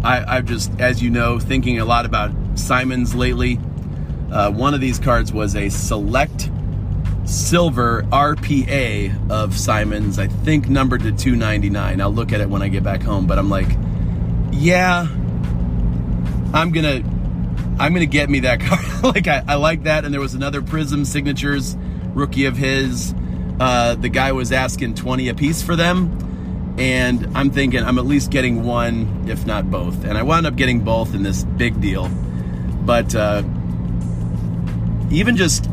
I, 0.04 0.36
I've 0.36 0.44
just, 0.44 0.70
as 0.80 1.02
you 1.02 1.10
know, 1.10 1.38
thinking 1.38 1.80
a 1.80 1.84
lot 1.84 2.06
about 2.06 2.30
Simons 2.54 3.14
lately. 3.14 3.58
Uh, 4.30 4.50
one 4.50 4.74
of 4.74 4.80
these 4.80 4.98
cards 4.98 5.32
was 5.32 5.54
a 5.54 5.68
select 5.68 6.50
silver 7.24 8.02
RPA 8.12 9.30
of 9.30 9.56
Simons, 9.56 10.18
I 10.18 10.28
think 10.28 10.68
numbered 10.68 11.02
to 11.02 11.12
299. 11.12 12.00
I'll 12.00 12.12
look 12.12 12.32
at 12.32 12.40
it 12.40 12.48
when 12.48 12.62
I 12.62 12.68
get 12.68 12.82
back 12.82 13.02
home, 13.02 13.26
but 13.26 13.38
I'm 13.38 13.50
like, 13.50 13.68
yeah, 14.52 15.08
I'm 16.52 16.72
gonna 16.72 17.02
I'm 17.78 17.92
gonna 17.92 18.06
get 18.06 18.30
me 18.30 18.40
that 18.40 18.60
card. 19.02 19.14
like 19.14 19.28
I, 19.28 19.42
I, 19.46 19.54
like 19.56 19.84
that. 19.84 20.04
And 20.04 20.12
there 20.12 20.20
was 20.20 20.34
another 20.34 20.62
Prism 20.62 21.04
Signatures 21.04 21.76
rookie 22.14 22.46
of 22.46 22.56
his. 22.56 23.14
Uh, 23.58 23.94
the 23.94 24.08
guy 24.08 24.32
was 24.32 24.52
asking 24.52 24.94
20 24.94 25.28
a 25.28 25.34
piece 25.34 25.62
for 25.62 25.76
them. 25.76 26.74
And 26.78 27.30
I'm 27.34 27.50
thinking 27.50 27.82
I'm 27.82 27.98
at 27.98 28.04
least 28.04 28.30
getting 28.30 28.64
one, 28.64 29.24
if 29.28 29.46
not 29.46 29.70
both. 29.70 30.04
And 30.04 30.18
I 30.18 30.22
wound 30.22 30.46
up 30.46 30.56
getting 30.56 30.80
both 30.80 31.14
in 31.14 31.22
this 31.22 31.44
big 31.44 31.80
deal. 31.80 32.08
But 32.08 33.14
uh, 33.14 33.42
even 35.10 35.36
just 35.36 35.68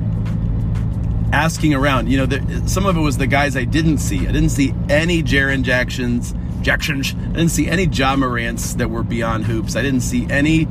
asking 1.34 1.74
around, 1.74 2.10
you 2.10 2.26
know, 2.26 2.66
some 2.68 2.86
of 2.86 2.96
it 2.96 3.02
was 3.02 3.18
the 3.18 3.28
guys 3.28 3.58
I 3.58 3.66
didn't 3.66 3.98
see. 3.98 4.28
I 4.28 4.32
didn't 4.32 4.50
see 4.50 4.74
any 4.88 5.22
Jaren 5.24 5.64
Jacksons, 5.64 6.34
Jacksons. 6.64 7.14
I 7.14 7.34
didn't 7.34 7.50
see 7.50 7.68
any 7.68 7.86
Ja 7.86 8.16
Morants 8.16 8.76
that 8.76 8.90
were 8.90 9.04
beyond 9.04 9.46
hoops. 9.46 9.76
I 9.76 9.82
didn't 9.82 10.02
see 10.02 10.26
any 10.30 10.66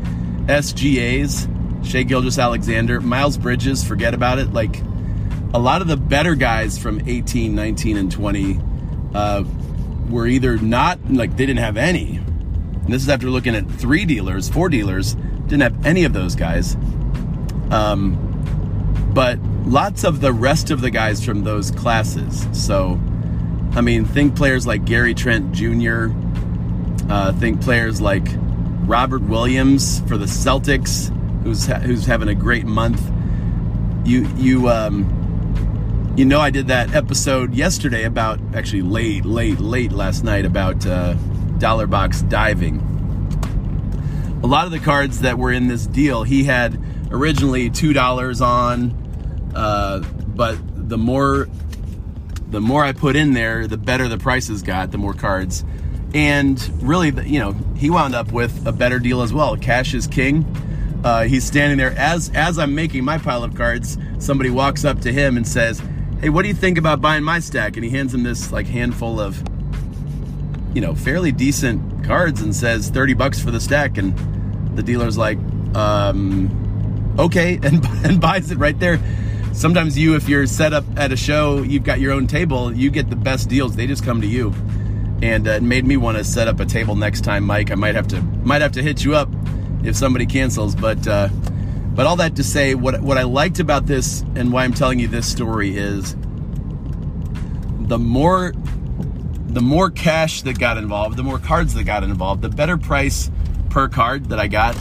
SGAs, 0.46 1.86
Shai 1.86 2.02
Gilgeous-Alexander, 2.02 3.00
Miles 3.00 3.38
Bridges, 3.38 3.84
forget 3.84 4.14
about 4.14 4.38
it. 4.38 4.52
Like 4.52 4.82
a 5.54 5.58
lot 5.58 5.82
of 5.82 5.88
the 5.88 5.96
better 5.96 6.34
guys 6.34 6.78
from 6.78 7.00
18, 7.06 7.54
19, 7.54 7.96
and 7.96 8.10
20 8.10 8.60
uh, 9.14 9.44
were 10.08 10.26
either 10.26 10.58
not, 10.58 10.98
like 11.10 11.36
they 11.36 11.46
didn't 11.46 11.60
have 11.60 11.76
any. 11.76 12.16
And 12.16 12.92
this 12.92 13.02
is 13.02 13.08
after 13.08 13.28
looking 13.28 13.54
at 13.54 13.70
three 13.70 14.04
dealers, 14.04 14.48
four 14.48 14.68
dealers, 14.68 15.14
didn't 15.46 15.60
have 15.60 15.86
any 15.86 16.04
of 16.04 16.12
those 16.12 16.34
guys. 16.34 16.74
Um, 17.70 18.18
but 19.14 19.38
lots 19.66 20.04
of 20.04 20.20
the 20.20 20.32
rest 20.32 20.70
of 20.70 20.80
the 20.80 20.90
guys 20.90 21.24
from 21.24 21.44
those 21.44 21.70
classes. 21.70 22.46
So, 22.52 23.00
I 23.74 23.80
mean, 23.80 24.04
think 24.04 24.36
players 24.36 24.66
like 24.66 24.84
Gary 24.84 25.14
Trent 25.14 25.52
Jr., 25.52 26.08
uh, 27.10 27.32
think 27.32 27.62
players 27.62 28.00
like 28.00 28.26
Robert 28.86 29.22
Williams 29.22 30.00
for 30.00 30.18
the 30.18 30.26
Celtics, 30.26 31.08
who's 31.42 31.66
ha- 31.66 31.78
who's 31.78 32.04
having 32.04 32.28
a 32.28 32.34
great 32.34 32.66
month. 32.66 33.02
You 34.04 34.28
you 34.36 34.68
um, 34.68 36.14
you 36.16 36.26
know 36.26 36.40
I 36.40 36.50
did 36.50 36.68
that 36.68 36.94
episode 36.94 37.54
yesterday 37.54 38.04
about 38.04 38.40
actually 38.54 38.82
late 38.82 39.24
late 39.24 39.58
late 39.58 39.92
last 39.92 40.22
night 40.22 40.44
about 40.44 40.86
uh, 40.86 41.14
dollar 41.58 41.86
box 41.86 42.22
diving. 42.22 42.80
A 44.42 44.46
lot 44.46 44.66
of 44.66 44.72
the 44.72 44.80
cards 44.80 45.20
that 45.20 45.38
were 45.38 45.52
in 45.52 45.68
this 45.68 45.86
deal, 45.86 46.24
he 46.24 46.44
had 46.44 46.78
originally 47.10 47.70
two 47.70 47.92
dollars 47.92 48.40
on, 48.40 48.90
uh, 49.54 50.00
but 50.00 50.58
the 50.88 50.98
more 50.98 51.48
the 52.52 52.60
more 52.60 52.84
I 52.84 52.92
put 52.92 53.16
in 53.16 53.32
there, 53.32 53.66
the 53.66 53.78
better 53.78 54.08
the 54.08 54.18
prices 54.18 54.62
got. 54.62 54.92
The 54.92 54.98
more 54.98 55.14
cards, 55.14 55.64
and 56.14 56.60
really, 56.82 57.10
you 57.26 57.40
know, 57.40 57.52
he 57.76 57.88
wound 57.88 58.14
up 58.14 58.30
with 58.30 58.66
a 58.66 58.72
better 58.72 58.98
deal 58.98 59.22
as 59.22 59.32
well. 59.32 59.56
Cash 59.56 59.94
is 59.94 60.06
king. 60.06 60.44
Uh, 61.02 61.24
he's 61.24 61.44
standing 61.44 61.78
there 61.78 61.92
as 61.98 62.30
as 62.34 62.58
I'm 62.58 62.74
making 62.74 63.04
my 63.04 63.16
pile 63.18 63.42
of 63.42 63.54
cards. 63.54 63.96
Somebody 64.18 64.50
walks 64.50 64.84
up 64.84 65.00
to 65.00 65.12
him 65.12 65.38
and 65.38 65.48
says, 65.48 65.82
"Hey, 66.20 66.28
what 66.28 66.42
do 66.42 66.48
you 66.48 66.54
think 66.54 66.76
about 66.76 67.00
buying 67.00 67.24
my 67.24 67.40
stack?" 67.40 67.76
And 67.76 67.84
he 67.84 67.90
hands 67.90 68.12
him 68.12 68.22
this 68.22 68.52
like 68.52 68.66
handful 68.66 69.18
of, 69.18 69.42
you 70.74 70.82
know, 70.82 70.94
fairly 70.94 71.32
decent 71.32 72.04
cards 72.04 72.42
and 72.42 72.54
says 72.54 72.90
thirty 72.90 73.14
bucks 73.14 73.40
for 73.40 73.50
the 73.50 73.60
stack. 73.60 73.96
And 73.96 74.76
the 74.76 74.82
dealer's 74.82 75.16
like, 75.16 75.38
um, 75.74 77.14
"Okay," 77.18 77.54
and 77.62 77.84
and 78.04 78.20
buys 78.20 78.50
it 78.50 78.58
right 78.58 78.78
there. 78.78 79.00
Sometimes 79.52 79.98
you, 79.98 80.14
if 80.16 80.28
you're 80.28 80.46
set 80.46 80.72
up 80.72 80.84
at 80.96 81.12
a 81.12 81.16
show, 81.16 81.62
you've 81.62 81.84
got 81.84 82.00
your 82.00 82.12
own 82.12 82.26
table, 82.26 82.72
you 82.72 82.90
get 82.90 83.10
the 83.10 83.16
best 83.16 83.48
deals. 83.48 83.76
They 83.76 83.86
just 83.86 84.04
come 84.04 84.20
to 84.20 84.26
you 84.26 84.52
and 85.22 85.46
uh, 85.46 85.52
it 85.52 85.62
made 85.62 85.86
me 85.86 85.96
want 85.96 86.18
to 86.18 86.24
set 86.24 86.48
up 86.48 86.58
a 86.60 86.66
table 86.66 86.96
next 86.96 87.22
time, 87.22 87.44
Mike. 87.44 87.70
I 87.70 87.76
might 87.76 87.94
have 87.94 88.08
to 88.08 88.20
might 88.20 88.60
have 88.60 88.72
to 88.72 88.82
hit 88.82 89.04
you 89.04 89.14
up 89.14 89.28
if 89.84 89.96
somebody 89.96 90.26
cancels, 90.26 90.74
but 90.74 91.06
uh, 91.06 91.28
but 91.94 92.06
all 92.06 92.16
that 92.16 92.36
to 92.36 92.44
say, 92.44 92.74
what 92.74 93.00
what 93.00 93.16
I 93.16 93.22
liked 93.22 93.60
about 93.60 93.86
this 93.86 94.22
and 94.34 94.52
why 94.52 94.64
I'm 94.64 94.74
telling 94.74 94.98
you 94.98 95.08
this 95.08 95.30
story 95.30 95.76
is 95.76 96.16
the 97.86 97.98
more 97.98 98.52
the 99.46 99.60
more 99.62 99.90
cash 99.90 100.42
that 100.42 100.58
got 100.58 100.76
involved, 100.76 101.16
the 101.16 101.22
more 101.22 101.38
cards 101.38 101.74
that 101.74 101.84
got 101.84 102.02
involved, 102.02 102.42
the 102.42 102.48
better 102.48 102.76
price 102.76 103.30
per 103.70 103.88
card 103.88 104.30
that 104.30 104.40
I 104.40 104.48
got, 104.48 104.76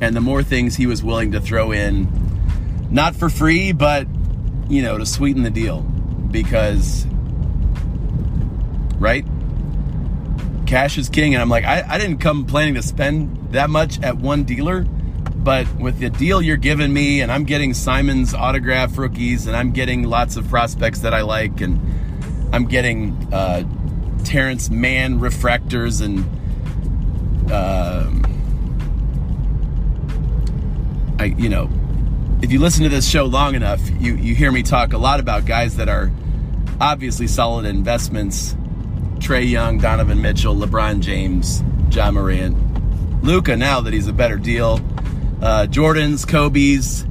and 0.00 0.16
the 0.16 0.20
more 0.20 0.42
things 0.42 0.76
he 0.76 0.86
was 0.86 1.02
willing 1.02 1.32
to 1.32 1.40
throw 1.40 1.72
in, 1.72 2.06
not 2.94 3.16
for 3.16 3.28
free, 3.28 3.72
but 3.72 4.06
you 4.68 4.80
know, 4.80 4.96
to 4.96 5.04
sweeten 5.04 5.42
the 5.42 5.50
deal, 5.50 5.82
because 5.82 7.04
right 8.98 9.26
cash 10.66 10.96
is 10.96 11.08
king. 11.08 11.34
And 11.34 11.42
I'm 11.42 11.48
like, 11.50 11.64
I, 11.64 11.84
I 11.86 11.98
didn't 11.98 12.18
come 12.18 12.46
planning 12.46 12.74
to 12.74 12.82
spend 12.82 13.52
that 13.52 13.68
much 13.68 14.00
at 14.00 14.16
one 14.16 14.44
dealer, 14.44 14.82
but 14.82 15.66
with 15.74 15.98
the 15.98 16.08
deal 16.08 16.40
you're 16.40 16.56
giving 16.56 16.92
me, 16.92 17.20
and 17.20 17.32
I'm 17.32 17.42
getting 17.42 17.74
Simons' 17.74 18.32
autograph 18.32 18.96
rookies, 18.96 19.48
and 19.48 19.56
I'm 19.56 19.72
getting 19.72 20.04
lots 20.04 20.36
of 20.36 20.48
prospects 20.48 21.00
that 21.00 21.12
I 21.12 21.22
like, 21.22 21.60
and 21.60 21.80
I'm 22.54 22.66
getting 22.66 23.28
uh, 23.34 23.64
Terance 24.22 24.70
Mann 24.70 25.18
refractors 25.18 26.00
and. 26.00 26.24
Uh, 27.50 28.10
I, 31.16 31.26
you 31.26 31.48
know, 31.48 31.70
if 32.44 32.52
you 32.52 32.60
listen 32.60 32.82
to 32.82 32.90
this 32.90 33.08
show 33.08 33.24
long 33.24 33.54
enough, 33.54 33.80
you, 33.98 34.16
you 34.16 34.34
hear 34.34 34.52
me 34.52 34.62
talk 34.62 34.92
a 34.92 34.98
lot 34.98 35.18
about 35.18 35.46
guys 35.46 35.76
that 35.76 35.88
are 35.88 36.12
obviously 36.78 37.26
solid 37.26 37.64
investments 37.64 38.54
Trae 39.16 39.48
Young, 39.48 39.78
Donovan 39.78 40.20
Mitchell, 40.20 40.54
LeBron 40.54 41.00
James, 41.00 41.64
Ja 41.90 42.10
Morant, 42.10 42.54
Luka, 43.24 43.56
Now 43.56 43.80
that 43.80 43.94
he's 43.94 44.08
a 44.08 44.12
better 44.12 44.36
deal, 44.36 44.74
uh, 45.40 45.66
Jordans, 45.70 46.28
Kobe's, 46.28 47.06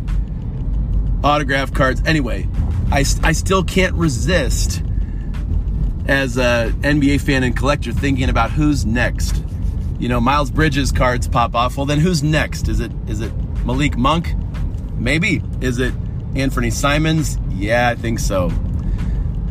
autograph 1.24 1.74
cards. 1.74 2.04
Anyway, 2.06 2.48
I, 2.92 3.00
I 3.24 3.32
still 3.32 3.64
can't 3.64 3.96
resist 3.96 4.84
as 6.06 6.38
a 6.38 6.72
NBA 6.82 7.22
fan 7.22 7.42
and 7.42 7.58
collector 7.58 7.92
thinking 7.92 8.30
about 8.30 8.52
who's 8.52 8.86
next. 8.86 9.44
You 9.98 10.10
know, 10.10 10.22
Miles 10.22 10.52
Bridges 10.52 10.92
cards 10.92 11.28
pop 11.28 11.56
off. 11.56 11.76
Well, 11.76 11.88
then 11.88 12.00
who's 12.00 12.22
next? 12.22 12.68
Is 12.68 12.80
it 12.80 12.92
is 13.08 13.22
it 13.22 13.34
Malik 13.66 13.98
Monk? 13.98 14.36
Maybe. 15.04 15.44
Is 15.60 15.80
it 15.80 15.94
Anfernee 16.34 16.72
Simons? 16.72 17.38
Yeah, 17.50 17.90
I 17.90 17.96
think 17.96 18.20
so. 18.20 18.50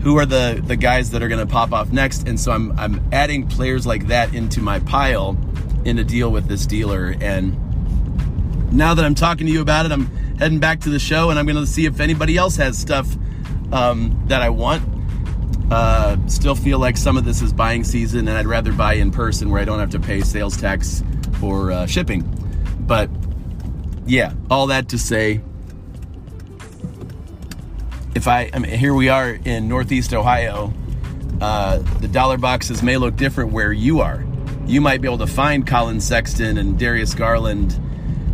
Who 0.01 0.17
are 0.17 0.25
the 0.25 0.61
the 0.67 0.77
guys 0.77 1.11
that 1.11 1.23
are 1.23 1.29
going 1.29 1.47
to 1.47 1.53
pop 1.53 1.73
off 1.73 1.93
next? 1.93 2.27
And 2.27 2.41
so 2.41 2.53
I'm 2.53 2.77
I'm 2.79 3.07
adding 3.13 3.47
players 3.47 3.87
like 3.87 4.09
that 4.09 4.35
into 4.35 4.63
my 4.63 4.81
pile 4.81 5.39
in 5.85 5.99
a 5.99 6.05
deal 6.05 6.33
with 6.33 6.49
this 6.49 6.65
dealer. 6.65 7.15
And 7.21 8.73
now 8.73 8.95
that 8.95 9.05
I'm 9.05 9.15
talking 9.15 9.47
to 9.47 9.53
you 9.53 9.61
about 9.61 9.85
it 9.85 9.93
I'm 9.93 10.07
heading 10.39 10.59
back 10.59 10.81
to 10.81 10.91
the 10.91 10.99
show 10.99 11.29
and 11.29 11.39
I'm 11.39 11.45
going 11.45 11.57
to 11.57 11.67
see 11.67 11.85
if 11.85 12.01
anybody 12.01 12.37
else 12.39 12.57
has 12.57 12.79
stuff 12.79 13.07
um, 13.73 14.25
that 14.29 14.41
I 14.41 14.49
want. 14.49 14.83
Uh, 15.71 16.17
still 16.29 16.55
feel 16.55 16.79
like 16.79 16.97
some 16.97 17.17
of 17.19 17.25
this 17.25 17.43
is 17.43 17.53
buying 17.53 17.85
season 17.85 18.27
and 18.27 18.39
I'd 18.39 18.47
rather 18.47 18.73
buy 18.73 18.95
in 18.95 19.11
person 19.11 19.51
where 19.51 19.61
I 19.61 19.65
don't 19.67 19.79
have 19.79 19.91
to 19.91 20.01
pay 20.01 20.23
sales 20.23 20.57
tax 20.57 21.05
or 21.43 21.71
uh, 21.71 21.87
shipping. 21.87 22.23
But 22.81 23.11
yeah 24.07 24.33
all 24.51 24.67
that 24.69 24.89
to 24.89 24.99
say 24.99 25.41
if 28.15 28.29
I, 28.29 28.51
I 28.53 28.59
mean, 28.59 28.73
here 28.79 28.93
we 28.93 29.09
are 29.09 29.31
in 29.31 29.69
Northeast 29.69 30.13
Ohio. 30.13 30.73
uh, 31.41 31.79
the 32.01 32.09
dollar 32.09 32.37
boxes 32.37 32.83
may 32.83 32.97
look 32.97 33.17
different 33.17 33.53
where 33.53 33.73
you 33.73 34.01
are. 34.01 34.25
You 34.67 34.81
might 34.81 35.01
be 35.01 35.09
able 35.09 35.19
to 35.19 35.27
find 35.27 35.67
Collin 35.67 36.01
Sexton 36.01 36.59
and 36.59 36.79
Darius 36.79 37.15
Garland 37.15 37.81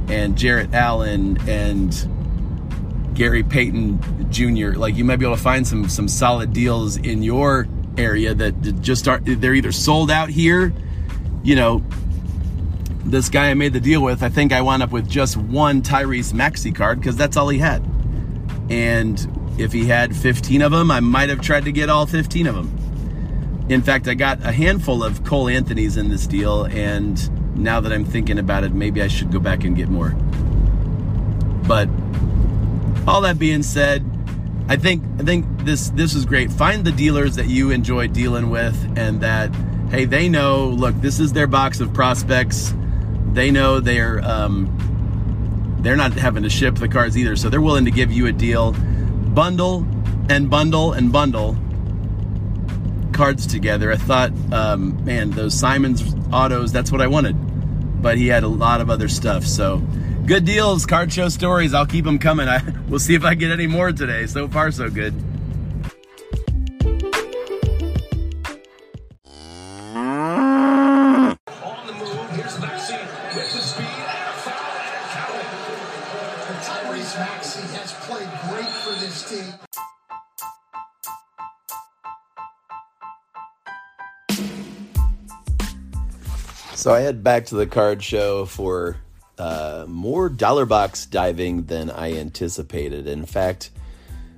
and 0.08 0.37
Jarrett 0.37 0.75
Allen 0.75 1.38
and 1.48 3.14
Gary 3.14 3.42
Payton 3.42 4.30
Jr. 4.30 4.72
Like 4.72 4.96
you 4.96 5.04
might 5.04 5.16
be 5.16 5.25
able 5.25 5.37
to 5.37 5.42
find 5.42 5.66
some 5.66 5.88
some 5.88 6.08
solid 6.08 6.52
deals 6.52 6.96
in 6.96 7.22
your 7.22 7.66
area 7.96 8.34
that 8.34 8.80
just 8.82 9.08
aren't. 9.08 9.40
They're 9.40 9.54
either 9.54 9.72
sold 9.72 10.10
out 10.10 10.28
here, 10.28 10.72
you 11.42 11.56
know. 11.56 11.82
This 13.09 13.31
guy 13.31 13.49
I 13.50 13.55
made 13.55 13.73
the 13.73 13.81
deal 13.81 14.03
with, 14.03 14.23
I 14.23 14.29
think 14.29 14.53
I 14.53 14.61
wound 14.61 14.83
up 14.83 14.91
with 14.91 15.09
just 15.09 15.38
one 15.38 15.81
Tyrese 15.81 16.35
Maxey 16.35 16.71
card 16.71 17.00
because 17.00 17.17
that's 17.17 17.38
all 17.38 17.49
he 17.49 17.59
had. 17.59 17.83
And 18.69 19.55
if 19.59 19.73
he 19.73 19.87
had 19.87 20.15
15 20.15 20.61
of 20.61 20.73
them, 20.73 20.91
I 20.91 21.00
might 21.00 21.31
have 21.31 21.41
tried 21.41 21.65
to 21.65 21.73
get 21.73 21.88
all 21.88 22.05
15 22.05 22.47
of 22.47 22.55
them. 22.55 23.67
In 23.71 23.81
fact, 23.81 24.09
I 24.09 24.15
got 24.15 24.45
a 24.45 24.53
handful 24.53 25.03
of 25.03 25.25
Cole 25.25 25.49
Anthony's 25.49 25.97
in 25.97 26.11
this 26.11 26.27
deal, 26.27 26.65
and 26.65 27.57
now 27.57 27.81
that 27.81 27.95
I'm 27.95 28.05
thinking 28.05 28.38
about 28.38 28.62
it, 28.62 28.73
maybe 28.73 29.00
I 29.00 29.09
should 29.09 29.33
go 29.33 29.41
back 29.41 29.65
and 29.65 29.75
get 29.75 29.88
more. 29.88 30.11
But 31.67 31.88
all 33.07 33.23
that 33.23 33.38
being 33.38 33.62
said, 33.62 34.05
I 34.69 34.77
think 34.77 35.03
I 35.19 35.23
think 35.23 35.47
this 35.65 35.88
this 35.91 36.15
is 36.15 36.27
great. 36.27 36.53
Find 36.53 36.85
the 36.85 36.93
dealers 36.93 37.37
that 37.37 37.47
you 37.47 37.71
enjoy 37.71 38.09
dealing 38.09 38.50
with, 38.50 38.77
and 38.99 39.23
that 39.23 39.50
hey, 39.91 40.05
they 40.05 40.29
know. 40.29 40.69
Look, 40.69 40.95
this 41.00 41.21
is 41.21 41.33
their 41.33 41.47
box 41.47 41.81
of 41.81 41.95
prospects. 41.95 42.75
They 43.38 43.52
know 43.52 43.78
they're 43.78 44.21
um, 44.25 45.78
they're 45.80 45.95
not 45.95 46.12
having 46.14 46.42
to 46.42 46.50
ship 46.50 46.75
the 46.75 46.88
cards 46.88 47.16
either, 47.16 47.37
so 47.37 47.49
they're 47.49 47.61
willing 47.61 47.85
to 47.85 47.92
give 47.92 48.11
you 48.11 48.26
a 48.26 48.33
deal. 48.33 48.73
Bundle 48.73 49.87
and 50.28 50.50
bundle 50.50 50.92
and 50.92 51.12
bundle 51.12 51.57
cards 53.12 53.47
together. 53.47 53.92
I 53.92 53.97
thought, 53.97 54.33
um, 54.52 55.04
man, 55.04 55.30
those 55.30 55.54
Simons' 55.54 56.16
autos, 56.33 56.73
that's 56.73 56.90
what 56.90 57.00
I 57.00 57.07
wanted. 57.07 57.37
But 58.02 58.18
he 58.18 58.26
had 58.26 58.42
a 58.42 58.49
lot 58.49 58.80
of 58.80 58.90
other 58.90 59.07
stuff. 59.07 59.45
So 59.45 59.76
good 60.26 60.45
deals, 60.45 60.85
card 60.85 61.12
show 61.12 61.28
stories. 61.28 61.75
I'll 61.75 61.87
keep 61.87 62.07
them 62.07 62.18
coming. 62.18 62.49
I, 62.49 62.61
we'll 62.88 62.99
see 62.99 63.14
if 63.14 63.23
I 63.23 63.35
get 63.35 63.52
any 63.52 63.68
more 63.68 63.92
today. 63.92 64.26
So 64.26 64.49
far, 64.49 64.73
so 64.73 64.90
good. 64.90 65.14
So 86.88 86.95
I 86.95 87.00
head 87.00 87.23
back 87.23 87.45
to 87.47 87.54
the 87.54 87.66
card 87.66 88.02
show 88.02 88.47
for 88.47 88.97
uh, 89.37 89.85
more 89.87 90.30
dollar 90.30 90.64
box 90.64 91.04
diving 91.04 91.66
than 91.66 91.90
I 91.90 92.14
anticipated. 92.14 93.07
In 93.07 93.26
fact, 93.26 93.73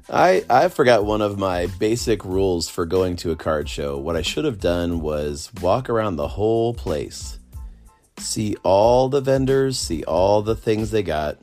I 0.09 0.45
I 0.51 0.67
forgot 0.67 1.05
one 1.05 1.23
of 1.23 1.39
my 1.39 1.67
basic 1.79 2.25
rules 2.25 2.69
for 2.69 2.87
going 2.87 3.15
to 3.19 3.31
a 3.31 3.37
card 3.37 3.69
show. 3.69 3.99
What 3.99 4.17
I 4.17 4.23
should 4.23 4.45
have 4.45 4.59
done 4.59 5.01
was 5.01 5.53
walk 5.63 5.89
around 5.89 6.17
the 6.17 6.27
whole 6.27 6.75
place, 6.75 7.39
see 8.19 8.57
all 8.65 9.09
the 9.09 9.21
vendors, 9.21 9.79
see 9.79 10.03
all 10.03 10.43
the 10.43 10.57
things 10.57 10.91
they 10.91 11.05
got 11.05 11.39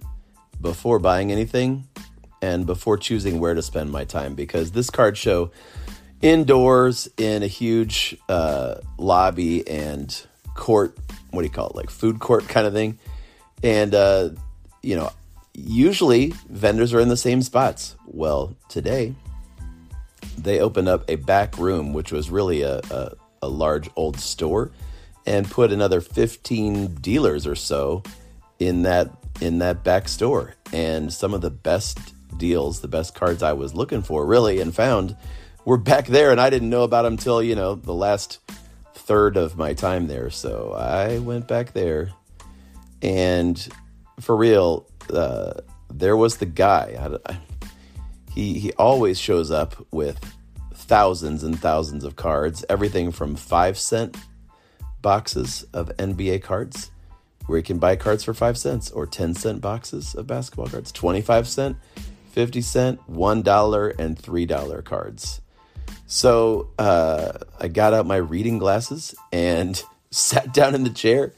before 0.60 1.00
buying 1.00 1.32
anything 1.32 1.88
and 2.42 2.66
before 2.66 2.98
choosing 2.98 3.40
where 3.40 3.54
to 3.54 3.62
spend 3.62 3.92
my 3.92 4.04
time 4.04 4.36
because 4.36 4.72
this 4.72 4.90
card 4.90 5.18
show 5.18 5.52
indoors 6.22 7.08
in 7.16 7.44
a 7.44 7.48
huge 7.48 8.18
uh, 8.28 8.76
lobby 8.98 9.66
and 9.70 10.28
court 10.58 10.98
what 11.32 11.42
do 11.42 11.46
you 11.46 11.54
call 11.54 11.70
it 11.70 11.76
like 11.76 11.90
food 11.90 12.20
court 12.20 12.48
kind 12.48 12.66
of 12.66 12.74
thing. 12.74 13.00
And 13.64 13.94
uh, 13.94 14.30
you 14.82 14.96
know 14.96 15.12
usually 15.54 16.34
vendors 16.50 16.94
are 16.94 17.00
in 17.00 17.10
the 17.10 17.18
same 17.18 17.42
spots. 17.42 17.96
Well 18.06 18.56
today 18.70 19.16
they 20.38 20.60
opened 20.60 20.88
up 20.88 21.10
a 21.10 21.16
back 21.16 21.58
room 21.58 21.94
which 21.94 22.12
was 22.12 22.30
really 22.30 22.62
a, 22.62 22.80
a, 22.92 23.12
a 23.44 23.48
large 23.48 23.90
old 23.96 24.20
store 24.20 24.72
and 25.26 25.50
put 25.50 25.72
another 25.72 26.00
15 26.02 26.96
dealers 26.96 27.48
or 27.48 27.56
so 27.56 28.04
in 28.60 28.84
that 28.84 29.12
in 29.40 29.60
that 29.60 29.84
back 29.84 30.10
store. 30.10 30.56
And 30.74 31.14
some 31.14 31.34
of 31.34 31.42
the 31.42 31.52
best 31.52 32.14
deals 32.38 32.82
the 32.82 32.88
best 32.88 33.16
cards 33.16 33.44
i 33.44 33.54
was 33.54 33.74
looking 33.74 34.02
for 34.02 34.26
really 34.26 34.60
and 34.60 34.74
found 34.74 35.16
were 35.66 35.78
back 35.78 36.08
there 36.08 36.32
and 36.32 36.40
i 36.40 36.50
didn't 36.50 36.70
know 36.70 36.84
about 36.84 37.04
them 37.04 37.18
till 37.18 37.42
you 37.42 37.56
know 37.56 37.76
the 37.76 37.94
last 37.94 38.40
third 39.08 39.38
of 39.38 39.58
my 39.58 39.74
time 39.74 40.08
there 40.08 40.30
so 40.30 40.74
i 40.78 41.18
went 41.20 41.48
back 41.48 41.72
there. 41.72 42.12
And 43.02 43.56
for 44.20 44.36
real 44.36 44.86
uh, 45.14 45.54
there 45.94 46.18
was 46.18 46.38
the 46.38 46.46
guy 46.46 46.96
I, 47.00 47.32
I, 47.32 47.38
he 48.34 48.60
he 48.60 48.74
always 48.74 49.18
shows 49.20 49.50
up 49.50 49.76
with 49.92 50.20
thousands 50.74 51.44
and 51.44 51.58
thousands 51.58 52.04
of 52.04 52.16
cards 52.16 52.66
everything 52.70 53.12
from 53.12 53.36
five 53.36 53.78
cent 53.78 54.18
boxes 55.02 55.66
of 55.74 55.90
nba 55.98 56.42
cards 56.42 56.92
where 57.46 57.58
you 57.58 57.64
can 57.64 57.80
buy 57.80 57.96
cards 57.96 58.24
for 58.24 58.34
five 58.34 58.58
cents 58.58 58.92
or 58.92 59.06
10 59.06 59.36
cent 59.36 59.62
boxes 59.62 60.16
of 60.16 60.28
basketball 60.28 60.68
cards 60.68 60.92
25 60.92 61.48
cent 61.48 61.78
50 62.32 62.62
cent 62.62 63.10
one 63.10 63.42
dollar 63.42 63.90
and 63.90 64.20
three 64.20 64.46
dollar 64.46 64.82
cards 64.82 65.42
so 66.06 66.70
uh, 66.80 67.34
i 67.60 67.68
got 67.68 67.94
out 67.94 68.06
my 68.06 68.16
reading 68.16 68.58
glasses 68.58 69.16
and 69.32 69.84
sat 70.12 70.54
down 70.54 70.74
in 70.74 70.84
the 70.84 70.90
chair 70.90 71.34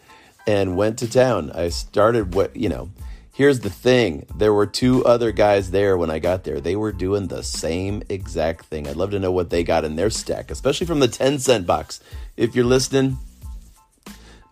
and 0.48 0.78
went 0.78 0.98
to 1.00 1.10
town. 1.10 1.52
I 1.54 1.70
started 1.70 2.34
what 2.34 2.56
you 2.56 2.70
know 2.70 2.90
here's 3.34 3.62
the 3.62 3.70
thing. 3.70 4.26
There 4.36 4.54
were 4.54 4.66
two 4.66 5.06
other 5.06 5.32
guys 5.32 5.72
there 5.72 5.98
when 5.98 6.10
i 6.10 6.20
got 6.20 6.44
there. 6.44 6.60
They 6.60 6.76
were 6.76 6.92
doing 6.92 7.28
the 7.28 7.44
same 7.44 8.04
exact 8.10 8.66
thing. 8.66 8.88
I'd 8.88 8.96
love 8.96 9.12
to 9.12 9.20
know 9.20 9.32
what 9.32 9.50
they 9.50 9.64
got 9.64 9.86
in 9.86 9.96
their 9.96 10.10
stack 10.10 10.52
especially 10.52 10.88
from 10.88 11.00
the 11.00 11.08
10 11.08 11.40
cent 11.40 11.66
box. 11.66 12.00
If 12.38 12.56
you're 12.56 12.66
listening 12.66 13.18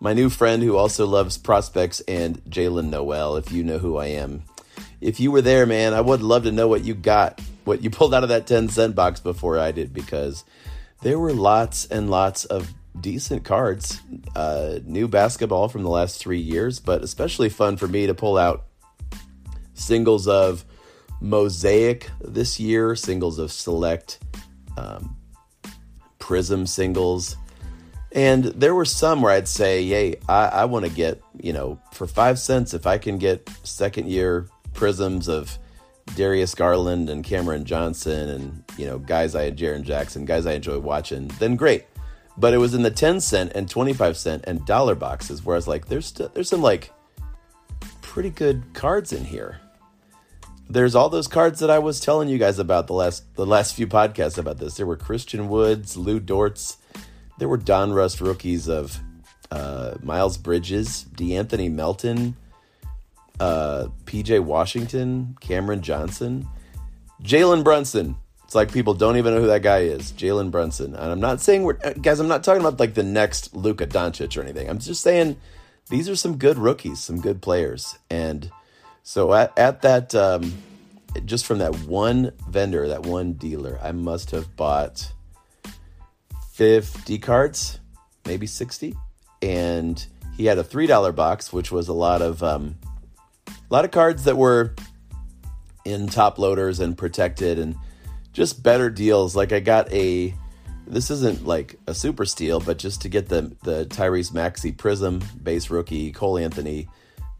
my 0.00 0.12
new 0.12 0.30
friend 0.30 0.62
who 0.62 0.76
also 0.76 1.06
loves 1.06 1.36
prospects 1.36 2.00
and 2.06 2.42
Jaylen 2.44 2.90
Nowell, 2.90 3.36
if 3.36 3.50
you 3.50 3.64
know 3.64 3.78
who 3.78 3.96
I 3.96 4.06
am. 4.06 4.44
If 5.00 5.18
you 5.18 5.32
were 5.32 5.42
there, 5.42 5.66
man, 5.66 5.92
I 5.92 6.00
would 6.00 6.22
love 6.22 6.44
to 6.44 6.52
know 6.52 6.68
what 6.68 6.84
you 6.84 6.94
got, 6.94 7.40
what 7.68 7.82
you 7.82 7.90
pulled 7.90 8.14
out 8.14 8.24
of 8.24 8.30
that 8.30 8.46
10 8.46 8.68
cent 8.68 8.96
box 8.96 9.20
before 9.20 9.58
I 9.58 9.70
did, 9.70 9.92
because 9.92 10.44
there 11.02 11.18
were 11.18 11.32
lots 11.32 11.86
and 11.86 12.10
lots 12.10 12.44
of 12.46 12.74
decent 13.00 13.44
cards. 13.44 14.00
Uh, 14.34 14.80
new 14.84 15.06
basketball 15.06 15.68
from 15.68 15.82
the 15.82 15.90
last 15.90 16.20
three 16.20 16.40
years, 16.40 16.80
but 16.80 17.02
especially 17.02 17.48
fun 17.48 17.76
for 17.76 17.86
me 17.86 18.06
to 18.06 18.14
pull 18.14 18.36
out 18.36 18.64
singles 19.74 20.26
of 20.26 20.64
Mosaic 21.20 22.10
this 22.20 22.58
year, 22.58 22.96
singles 22.96 23.38
of 23.38 23.52
Select, 23.52 24.18
um, 24.76 25.16
Prism 26.18 26.66
singles. 26.66 27.36
And 28.12 28.44
there 28.44 28.74
were 28.74 28.84
some 28.84 29.22
where 29.22 29.32
I'd 29.32 29.48
say, 29.48 29.82
"Yay, 29.82 30.16
I, 30.28 30.46
I 30.46 30.64
want 30.64 30.84
to 30.84 30.90
get 30.90 31.22
you 31.40 31.52
know 31.52 31.80
for 31.92 32.06
five 32.06 32.38
cents 32.38 32.74
if 32.74 32.86
I 32.86 32.98
can 32.98 33.18
get 33.18 33.48
second 33.62 34.08
year 34.08 34.48
prisms 34.74 35.28
of 35.28 35.58
Darius 36.16 36.54
Garland 36.54 37.10
and 37.10 37.24
Cameron 37.24 37.64
Johnson 37.64 38.28
and 38.28 38.64
you 38.76 38.86
know 38.86 38.98
guys 38.98 39.34
I 39.34 39.44
had 39.44 39.56
Jaren 39.56 39.82
Jackson, 39.82 40.24
guys 40.24 40.46
I 40.46 40.52
enjoy 40.52 40.78
watching, 40.78 41.28
then 41.38 41.56
great." 41.56 41.86
But 42.36 42.54
it 42.54 42.58
was 42.58 42.74
in 42.74 42.82
the 42.82 42.90
ten 42.90 43.20
cent 43.20 43.52
and 43.54 43.68
twenty 43.68 43.92
five 43.92 44.16
cent 44.16 44.44
and 44.46 44.64
dollar 44.66 44.94
boxes 44.94 45.44
where 45.44 45.54
I 45.56 45.58
was 45.58 45.68
like, 45.68 45.86
"There's 45.86 46.06
st- 46.06 46.34
there's 46.34 46.48
some 46.48 46.62
like 46.62 46.92
pretty 48.02 48.30
good 48.30 48.62
cards 48.74 49.12
in 49.12 49.24
here." 49.24 49.60
There's 50.70 50.94
all 50.94 51.08
those 51.08 51.28
cards 51.28 51.60
that 51.60 51.70
I 51.70 51.78
was 51.78 51.98
telling 51.98 52.28
you 52.28 52.36
guys 52.36 52.58
about 52.58 52.86
the 52.86 52.94
last 52.94 53.34
the 53.36 53.46
last 53.46 53.74
few 53.74 53.86
podcasts 53.86 54.38
about 54.38 54.58
this. 54.58 54.76
There 54.76 54.86
were 54.86 54.96
Christian 54.96 55.48
Woods, 55.48 55.96
Lu 55.96 56.20
Dorts 56.20 56.76
there 57.38 57.48
were 57.48 57.58
Donruss 57.58 58.20
rookies 58.20 58.68
of 58.68 58.98
uh, 59.50 59.94
Miles 60.02 60.36
Bridges, 60.36 61.06
De'Anthony 61.14 61.70
Melton, 61.72 62.36
uh, 63.40 63.88
PJ 64.04 64.40
Washington, 64.40 65.36
Cameron 65.40 65.82
Johnson, 65.82 66.48
Jalen 67.22 67.64
Brunson. 67.64 68.16
It's 68.44 68.54
like 68.54 68.72
people 68.72 68.94
don't 68.94 69.18
even 69.18 69.34
know 69.34 69.40
who 69.40 69.48
that 69.48 69.62
guy 69.62 69.80
is, 69.80 70.12
Jalen 70.12 70.50
Brunson. 70.50 70.94
And 70.94 71.12
I'm 71.12 71.20
not 71.20 71.40
saying 71.40 71.64
we're 71.64 71.74
guys. 71.74 72.18
I'm 72.18 72.28
not 72.28 72.42
talking 72.42 72.62
about 72.62 72.80
like 72.80 72.94
the 72.94 73.02
next 73.02 73.54
Luka 73.54 73.86
Doncic 73.86 74.38
or 74.38 74.42
anything. 74.42 74.70
I'm 74.70 74.78
just 74.78 75.02
saying 75.02 75.36
these 75.90 76.08
are 76.08 76.16
some 76.16 76.36
good 76.36 76.58
rookies, 76.58 77.00
some 77.00 77.20
good 77.20 77.42
players. 77.42 77.98
And 78.10 78.50
so 79.02 79.32
at, 79.34 79.56
at 79.58 79.82
that, 79.82 80.14
um, 80.14 80.52
just 81.24 81.46
from 81.46 81.58
that 81.58 81.74
one 81.80 82.32
vendor, 82.48 82.88
that 82.88 83.02
one 83.02 83.34
dealer, 83.34 83.78
I 83.82 83.92
must 83.92 84.30
have 84.32 84.54
bought 84.56 85.12
50 86.52 87.18
cards, 87.18 87.80
maybe 88.26 88.46
60. 88.46 88.94
And 89.40 90.04
he 90.36 90.46
had 90.46 90.58
a 90.58 90.64
$3 90.64 91.14
box, 91.14 91.52
which 91.52 91.70
was 91.70 91.88
a 91.88 91.92
lot 91.92 92.20
of 92.20 92.42
um, 92.42 92.76
a 93.70 93.74
lot 93.74 93.84
of 93.84 93.90
cards 93.90 94.24
that 94.24 94.36
were 94.36 94.74
in 95.84 96.06
top 96.06 96.38
loaders 96.38 96.80
and 96.80 96.96
protected 96.96 97.58
and 97.58 97.76
just 98.32 98.62
better 98.62 98.90
deals. 98.90 99.34
Like 99.34 99.52
I 99.52 99.60
got 99.60 99.92
a 99.92 100.34
this 100.86 101.10
isn't 101.10 101.46
like 101.46 101.76
a 101.86 101.94
super 101.94 102.24
steal, 102.24 102.60
but 102.60 102.78
just 102.78 103.02
to 103.02 103.08
get 103.08 103.28
the 103.28 103.54
the 103.62 103.86
Tyrese 103.86 104.32
Maxey 104.32 104.72
Prism 104.72 105.22
base 105.42 105.70
rookie, 105.70 106.12
Cole 106.12 106.38
Anthony 106.38 106.88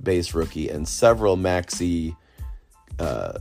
base 0.02 0.34
rookie, 0.34 0.68
and 0.68 0.86
several 0.86 1.36
Maxey 1.36 2.14
uh, 2.98 3.38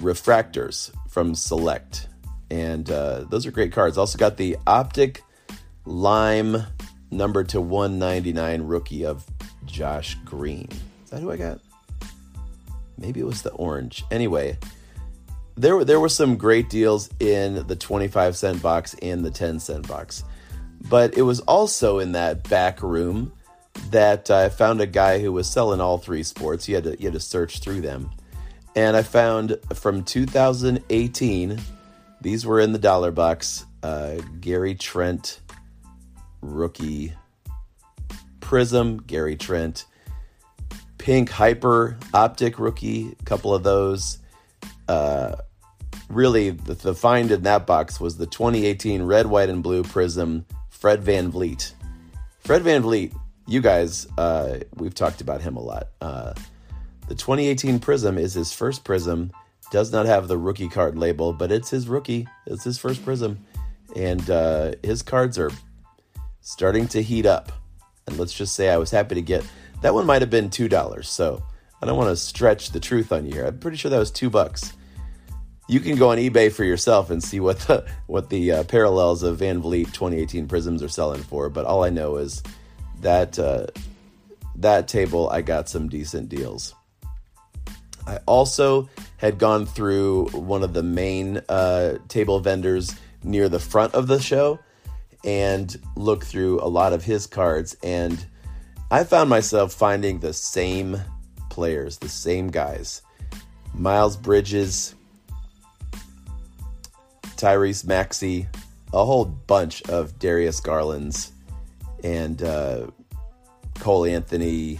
refractors 0.00 0.92
from 1.08 1.34
Select, 1.34 2.08
and 2.50 2.90
uh, 2.90 3.24
those 3.28 3.46
are 3.46 3.50
great 3.50 3.72
cards. 3.72 3.98
Also 3.98 4.18
got 4.18 4.36
the 4.36 4.56
Optic 4.66 5.22
Lime 5.84 6.62
number 7.10 7.42
to 7.44 7.60
199 7.60 8.62
rookie 8.62 9.04
of 9.04 9.26
Josh 9.66 10.14
Green. 10.24 10.68
Is 11.04 11.10
that 11.10 11.20
who 11.20 11.30
I 11.30 11.36
got? 11.36 11.60
Maybe 13.02 13.20
it 13.20 13.26
was 13.26 13.42
the 13.42 13.52
orange. 13.52 14.04
Anyway, 14.10 14.56
there 15.56 15.76
were 15.76 15.84
there 15.84 16.00
were 16.00 16.08
some 16.08 16.36
great 16.36 16.70
deals 16.70 17.10
in 17.20 17.66
the 17.66 17.76
25 17.76 18.36
cent 18.36 18.62
box 18.62 18.94
and 19.02 19.24
the 19.24 19.30
10 19.30 19.60
cent 19.60 19.86
box. 19.86 20.24
But 20.88 21.18
it 21.18 21.22
was 21.22 21.40
also 21.40 21.98
in 21.98 22.12
that 22.12 22.48
back 22.48 22.82
room 22.82 23.32
that 23.90 24.30
I 24.30 24.48
found 24.48 24.80
a 24.80 24.86
guy 24.86 25.18
who 25.18 25.32
was 25.32 25.48
selling 25.48 25.80
all 25.80 25.98
three 25.98 26.22
sports. 26.22 26.68
You 26.68 26.76
had 26.76 26.84
to 26.84 26.98
you 26.98 27.06
had 27.06 27.14
to 27.14 27.20
search 27.20 27.58
through 27.58 27.80
them. 27.82 28.10
And 28.74 28.96
I 28.96 29.02
found 29.02 29.58
from 29.74 30.02
2018, 30.02 31.60
these 32.22 32.46
were 32.46 32.60
in 32.60 32.72
the 32.72 32.78
dollar 32.78 33.10
box, 33.10 33.66
uh, 33.82 34.16
Gary 34.40 34.74
Trent 34.74 35.40
rookie 36.40 37.12
Prism, 38.40 38.98
Gary 39.06 39.36
Trent, 39.36 39.86
Pink 41.02 41.30
Hyper 41.30 41.98
Optic 42.14 42.60
rookie, 42.60 43.16
a 43.18 43.24
couple 43.24 43.52
of 43.52 43.64
those. 43.64 44.18
Uh, 44.86 45.34
really, 46.08 46.50
the, 46.50 46.74
the 46.74 46.94
find 46.94 47.32
in 47.32 47.42
that 47.42 47.66
box 47.66 47.98
was 47.98 48.18
the 48.18 48.26
2018 48.26 49.02
Red, 49.02 49.26
White, 49.26 49.48
and 49.48 49.64
Blue 49.64 49.82
Prism 49.82 50.46
Fred 50.70 51.02
VanVleet. 51.02 51.72
Fred 52.38 52.62
VanVleet, 52.62 53.12
you 53.48 53.60
guys, 53.60 54.06
uh, 54.16 54.60
we've 54.76 54.94
talked 54.94 55.20
about 55.20 55.42
him 55.42 55.56
a 55.56 55.60
lot. 55.60 55.88
Uh, 56.00 56.34
the 57.08 57.16
2018 57.16 57.80
Prism 57.80 58.16
is 58.16 58.34
his 58.34 58.52
first 58.52 58.84
Prism. 58.84 59.32
Does 59.72 59.90
not 59.90 60.06
have 60.06 60.28
the 60.28 60.38
rookie 60.38 60.68
card 60.68 60.96
label, 60.96 61.32
but 61.32 61.50
it's 61.50 61.70
his 61.70 61.88
rookie. 61.88 62.28
It's 62.46 62.62
his 62.62 62.78
first 62.78 63.04
Prism. 63.04 63.44
And 63.96 64.30
uh, 64.30 64.74
his 64.84 65.02
cards 65.02 65.36
are 65.36 65.50
starting 66.42 66.86
to 66.88 67.02
heat 67.02 67.26
up. 67.26 67.50
And 68.06 68.16
let's 68.20 68.32
just 68.32 68.54
say 68.54 68.70
I 68.70 68.76
was 68.76 68.92
happy 68.92 69.16
to 69.16 69.22
get 69.22 69.44
that 69.82 69.94
one 69.94 70.06
might 70.06 70.22
have 70.22 70.30
been 70.30 70.50
two 70.50 70.68
dollars. 70.68 71.08
So 71.08 71.42
I 71.82 71.86
don't 71.86 71.96
want 71.96 72.10
to 72.10 72.16
stretch 72.16 72.70
the 72.70 72.80
truth 72.80 73.12
on 73.12 73.26
you 73.26 73.32
here. 73.32 73.46
I'm 73.46 73.58
pretty 73.58 73.76
sure 73.76 73.90
that 73.90 73.98
was 73.98 74.10
two 74.10 74.30
bucks. 74.30 74.72
You 75.68 75.80
can 75.80 75.96
go 75.96 76.10
on 76.10 76.18
eBay 76.18 76.52
for 76.52 76.64
yourself 76.64 77.10
and 77.10 77.22
see 77.22 77.40
what 77.40 77.58
the 77.60 77.86
what 78.06 78.30
the 78.30 78.52
uh, 78.52 78.64
parallels 78.64 79.22
of 79.22 79.38
VanVleet 79.38 79.86
2018 79.86 80.48
Prisms 80.48 80.82
are 80.82 80.88
selling 80.88 81.22
for. 81.22 81.48
But 81.50 81.66
all 81.66 81.84
I 81.84 81.90
know 81.90 82.16
is 82.16 82.42
that 83.00 83.38
uh, 83.38 83.66
that 84.56 84.88
table 84.88 85.28
I 85.30 85.42
got 85.42 85.68
some 85.68 85.88
decent 85.88 86.28
deals. 86.28 86.74
I 88.06 88.18
also 88.26 88.88
had 89.16 89.38
gone 89.38 89.66
through 89.66 90.28
one 90.30 90.62
of 90.62 90.72
the 90.72 90.82
main 90.82 91.40
uh, 91.48 91.98
table 92.08 92.40
vendors 92.40 92.94
near 93.22 93.48
the 93.48 93.60
front 93.60 93.94
of 93.94 94.08
the 94.08 94.20
show 94.20 94.58
and 95.24 95.76
looked 95.96 96.24
through 96.24 96.60
a 96.60 96.66
lot 96.66 96.92
of 96.92 97.04
his 97.04 97.26
cards 97.26 97.76
and 97.82 98.26
I 98.92 99.04
found 99.04 99.30
myself 99.30 99.72
finding 99.72 100.18
the 100.18 100.34
same 100.34 101.00
players, 101.48 101.96
the 101.96 102.10
same 102.10 102.48
guys. 102.48 103.00
Miles 103.72 104.18
Bridges, 104.18 104.94
Tyrese 107.36 107.86
Maxey, 107.86 108.48
a 108.92 109.02
whole 109.02 109.24
bunch 109.24 109.80
of 109.84 110.18
Darius 110.18 110.60
Garlands 110.60 111.32
and 112.04 112.42
uh, 112.42 112.88
Cole 113.78 114.04
Anthony. 114.04 114.78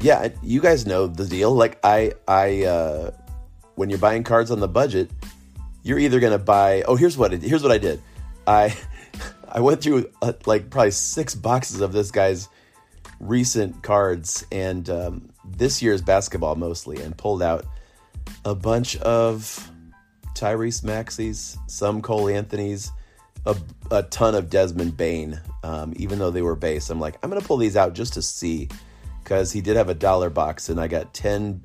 Yeah, 0.00 0.28
you 0.42 0.62
guys 0.62 0.86
know 0.86 1.08
the 1.08 1.26
deal. 1.26 1.54
Like 1.54 1.78
I, 1.84 2.14
I, 2.26 2.64
uh, 2.64 3.10
when 3.74 3.90
you're 3.90 3.98
buying 3.98 4.24
cards 4.24 4.50
on 4.50 4.60
the 4.60 4.68
budget, 4.68 5.10
you're 5.82 5.98
either 5.98 6.20
gonna 6.20 6.38
buy. 6.38 6.84
Oh, 6.88 6.96
here's 6.96 7.18
what 7.18 7.32
here's 7.32 7.62
what 7.62 7.70
I 7.70 7.76
did. 7.76 8.00
I 8.46 8.74
I 9.56 9.60
went 9.60 9.80
through 9.82 10.10
uh, 10.20 10.34
like 10.44 10.68
probably 10.68 10.90
six 10.90 11.34
boxes 11.34 11.80
of 11.80 11.94
this 11.94 12.10
guy's 12.10 12.50
recent 13.18 13.82
cards 13.82 14.46
and 14.52 14.88
um, 14.90 15.30
this 15.44 15.80
year's 15.80 16.02
basketball 16.02 16.56
mostly, 16.56 17.00
and 17.00 17.16
pulled 17.16 17.42
out 17.42 17.64
a 18.44 18.54
bunch 18.54 18.96
of 18.98 19.70
Tyrese 20.34 20.84
Maxey's, 20.84 21.56
some 21.66 22.02
Cole 22.02 22.28
Anthony's, 22.28 22.92
a, 23.46 23.56
a 23.90 24.02
ton 24.02 24.34
of 24.34 24.50
Desmond 24.50 24.96
Bane. 24.96 25.40
Um, 25.62 25.94
even 25.96 26.18
though 26.18 26.30
they 26.30 26.42
were 26.42 26.54
base, 26.56 26.90
I'm 26.90 27.00
like, 27.00 27.16
I'm 27.22 27.30
gonna 27.30 27.40
pull 27.40 27.56
these 27.56 27.76
out 27.76 27.94
just 27.94 28.12
to 28.14 28.22
see, 28.22 28.68
because 29.24 29.52
he 29.52 29.62
did 29.62 29.76
have 29.76 29.88
a 29.88 29.94
dollar 29.94 30.28
box, 30.28 30.68
and 30.68 30.78
I 30.78 30.86
got 30.86 31.14
ten 31.14 31.62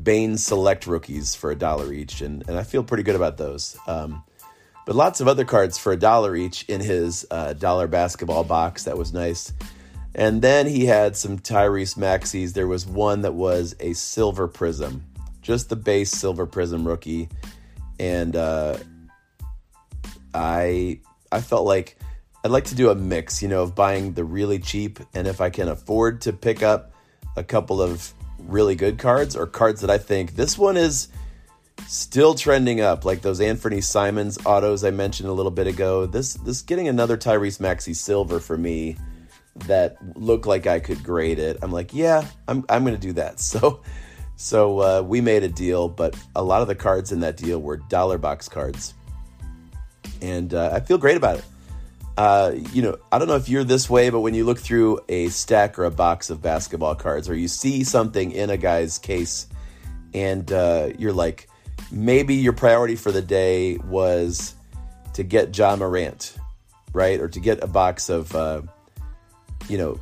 Bane 0.00 0.38
Select 0.38 0.86
rookies 0.86 1.34
for 1.34 1.50
a 1.50 1.56
dollar 1.56 1.92
each, 1.92 2.20
and 2.20 2.48
and 2.48 2.56
I 2.56 2.62
feel 2.62 2.84
pretty 2.84 3.02
good 3.02 3.16
about 3.16 3.36
those. 3.36 3.76
Um, 3.88 4.22
but 4.86 4.96
lots 4.96 5.20
of 5.20 5.28
other 5.28 5.44
cards 5.44 5.78
for 5.78 5.92
a 5.92 5.96
dollar 5.96 6.34
each 6.34 6.64
in 6.64 6.80
his 6.80 7.26
uh, 7.30 7.52
dollar 7.52 7.86
basketball 7.86 8.44
box. 8.44 8.84
That 8.84 8.98
was 8.98 9.12
nice. 9.12 9.52
And 10.14 10.42
then 10.42 10.66
he 10.66 10.84
had 10.84 11.16
some 11.16 11.38
Tyrese 11.38 11.96
Maxey's. 11.96 12.52
There 12.52 12.66
was 12.66 12.86
one 12.86 13.22
that 13.22 13.34
was 13.34 13.74
a 13.80 13.94
silver 13.94 14.46
prism, 14.46 15.04
just 15.40 15.68
the 15.68 15.76
base 15.76 16.10
silver 16.10 16.46
prism 16.46 16.86
rookie. 16.86 17.28
And 17.98 18.36
uh, 18.36 18.78
I 20.34 21.00
I 21.30 21.40
felt 21.40 21.66
like 21.66 21.96
I'd 22.44 22.50
like 22.50 22.64
to 22.64 22.74
do 22.74 22.90
a 22.90 22.94
mix, 22.94 23.40
you 23.40 23.48
know, 23.48 23.62
of 23.62 23.74
buying 23.74 24.12
the 24.12 24.24
really 24.24 24.58
cheap 24.58 24.98
and 25.14 25.26
if 25.26 25.40
I 25.40 25.48
can 25.48 25.68
afford 25.68 26.22
to 26.22 26.32
pick 26.32 26.62
up 26.62 26.92
a 27.36 27.44
couple 27.44 27.80
of 27.80 28.12
really 28.38 28.74
good 28.74 28.98
cards 28.98 29.36
or 29.36 29.46
cards 29.46 29.80
that 29.80 29.90
I 29.90 29.98
think 29.98 30.34
this 30.34 30.58
one 30.58 30.76
is 30.76 31.08
still 31.88 32.34
trending 32.34 32.80
up, 32.80 33.04
like 33.04 33.22
those 33.22 33.40
Anfernee 33.40 33.82
Simons 33.82 34.38
autos 34.44 34.84
I 34.84 34.90
mentioned 34.90 35.28
a 35.28 35.32
little 35.32 35.50
bit 35.50 35.66
ago. 35.66 36.06
This 36.06 36.34
this 36.34 36.62
getting 36.62 36.88
another 36.88 37.16
Tyrese 37.16 37.60
Maxey 37.60 37.94
silver 37.94 38.40
for 38.40 38.56
me 38.56 38.96
that 39.66 39.96
looked 40.16 40.46
like 40.46 40.66
I 40.66 40.80
could 40.80 41.02
grade 41.02 41.38
it. 41.38 41.58
I'm 41.62 41.72
like, 41.72 41.94
yeah, 41.94 42.26
I'm 42.48 42.64
I'm 42.68 42.84
gonna 42.84 42.96
do 42.98 43.12
that. 43.14 43.40
So 43.40 43.82
so 44.36 44.80
uh, 44.80 45.02
we 45.02 45.20
made 45.20 45.42
a 45.44 45.48
deal, 45.48 45.88
but 45.88 46.16
a 46.34 46.42
lot 46.42 46.62
of 46.62 46.68
the 46.68 46.74
cards 46.74 47.12
in 47.12 47.20
that 47.20 47.36
deal 47.36 47.60
were 47.60 47.76
dollar 47.76 48.18
box 48.18 48.48
cards, 48.48 48.94
and 50.20 50.52
uh, 50.52 50.70
I 50.72 50.80
feel 50.80 50.98
great 50.98 51.16
about 51.16 51.38
it. 51.38 51.44
Uh, 52.16 52.52
you 52.72 52.82
know, 52.82 52.96
I 53.10 53.18
don't 53.18 53.28
know 53.28 53.36
if 53.36 53.48
you're 53.48 53.64
this 53.64 53.88
way, 53.88 54.10
but 54.10 54.20
when 54.20 54.34
you 54.34 54.44
look 54.44 54.58
through 54.58 55.00
a 55.08 55.28
stack 55.28 55.78
or 55.78 55.84
a 55.84 55.90
box 55.90 56.28
of 56.28 56.42
basketball 56.42 56.94
cards, 56.94 57.28
or 57.28 57.34
you 57.34 57.48
see 57.48 57.84
something 57.84 58.32
in 58.32 58.50
a 58.50 58.56
guy's 58.56 58.98
case, 58.98 59.46
and 60.12 60.50
uh, 60.52 60.90
you're 60.98 61.12
like, 61.12 61.48
maybe 61.92 62.34
your 62.34 62.54
priority 62.54 62.96
for 62.96 63.12
the 63.12 63.22
day 63.22 63.76
was 63.76 64.54
to 65.14 65.22
get 65.22 65.56
Ja 65.56 65.76
Morant, 65.76 66.34
right? 66.92 67.20
Or 67.20 67.28
to 67.28 67.38
get 67.38 67.62
a 67.62 67.66
box 67.66 68.08
of, 68.08 68.34
uh, 68.34 68.62
you 69.68 69.78
know, 69.78 70.00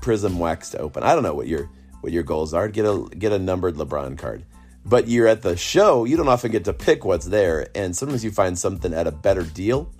Prism 0.00 0.38
Wax 0.38 0.70
to 0.70 0.78
open. 0.78 1.02
I 1.02 1.14
don't 1.14 1.22
know 1.22 1.34
what 1.34 1.46
your 1.46 1.68
what 2.00 2.12
your 2.12 2.22
goals 2.22 2.54
are. 2.54 2.68
Get 2.68 2.86
a 2.86 3.06
get 3.16 3.32
a 3.32 3.38
numbered 3.38 3.74
LeBron 3.74 4.16
card. 4.16 4.44
But 4.84 5.06
you're 5.06 5.26
at 5.26 5.42
the 5.42 5.56
show, 5.56 6.04
you 6.04 6.16
don't 6.16 6.28
often 6.28 6.50
get 6.50 6.64
to 6.64 6.72
pick 6.72 7.04
what's 7.04 7.26
there, 7.26 7.68
and 7.74 7.94
sometimes 7.94 8.24
you 8.24 8.30
find 8.30 8.58
something 8.58 8.94
at 8.94 9.06
a 9.06 9.12
better 9.12 9.42
deal. 9.42 9.92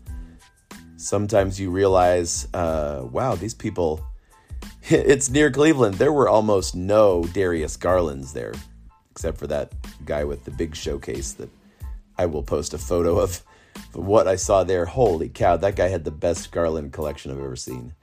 Sometimes 0.96 1.60
you 1.60 1.70
realize, 1.70 2.48
uh, 2.54 3.06
wow, 3.10 3.34
these 3.34 3.54
people. 3.54 4.04
It's 4.90 5.28
near 5.28 5.50
Cleveland. 5.50 5.96
There 5.96 6.14
were 6.14 6.30
almost 6.30 6.74
no 6.74 7.22
Darius 7.34 7.76
Garlands 7.76 8.32
there 8.32 8.54
except 9.18 9.36
for 9.36 9.48
that 9.48 9.72
guy 10.04 10.22
with 10.22 10.44
the 10.44 10.50
big 10.52 10.76
showcase 10.76 11.32
that 11.32 11.50
I 12.16 12.26
will 12.26 12.44
post 12.44 12.72
a 12.72 12.78
photo 12.78 13.18
of 13.18 13.42
what 13.92 14.28
I 14.28 14.36
saw 14.36 14.62
there. 14.62 14.84
Holy 14.84 15.28
cow, 15.28 15.56
that 15.56 15.74
guy 15.74 15.88
had 15.88 16.04
the 16.04 16.12
best 16.12 16.52
Garland 16.52 16.92
collection 16.92 17.32
I've 17.32 17.38
ever 17.38 17.56
seen. 17.56 17.94